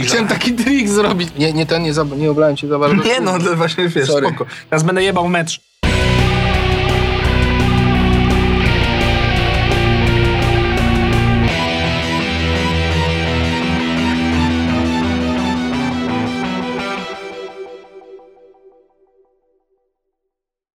Chciałem 0.02 0.28
taki 0.28 0.52
trik 0.52 0.88
zrobić. 0.88 1.28
Nie, 1.38 1.52
nie 1.52 1.66
ten, 1.66 1.82
nie, 1.82 1.94
za, 1.94 2.04
nie 2.04 2.30
oblałem 2.30 2.56
cię 2.56 2.68
za 2.68 2.78
bardzo. 2.78 3.04
Nie 3.04 3.20
no, 3.20 3.38
to 3.38 3.56
właśnie 3.56 3.88
wiesz, 3.88 4.08
Sorry. 4.08 4.26
spoko. 4.26 4.46
Teraz 4.70 4.82
będę 4.82 5.02
jebał 5.02 5.28
mecz. 5.28 5.60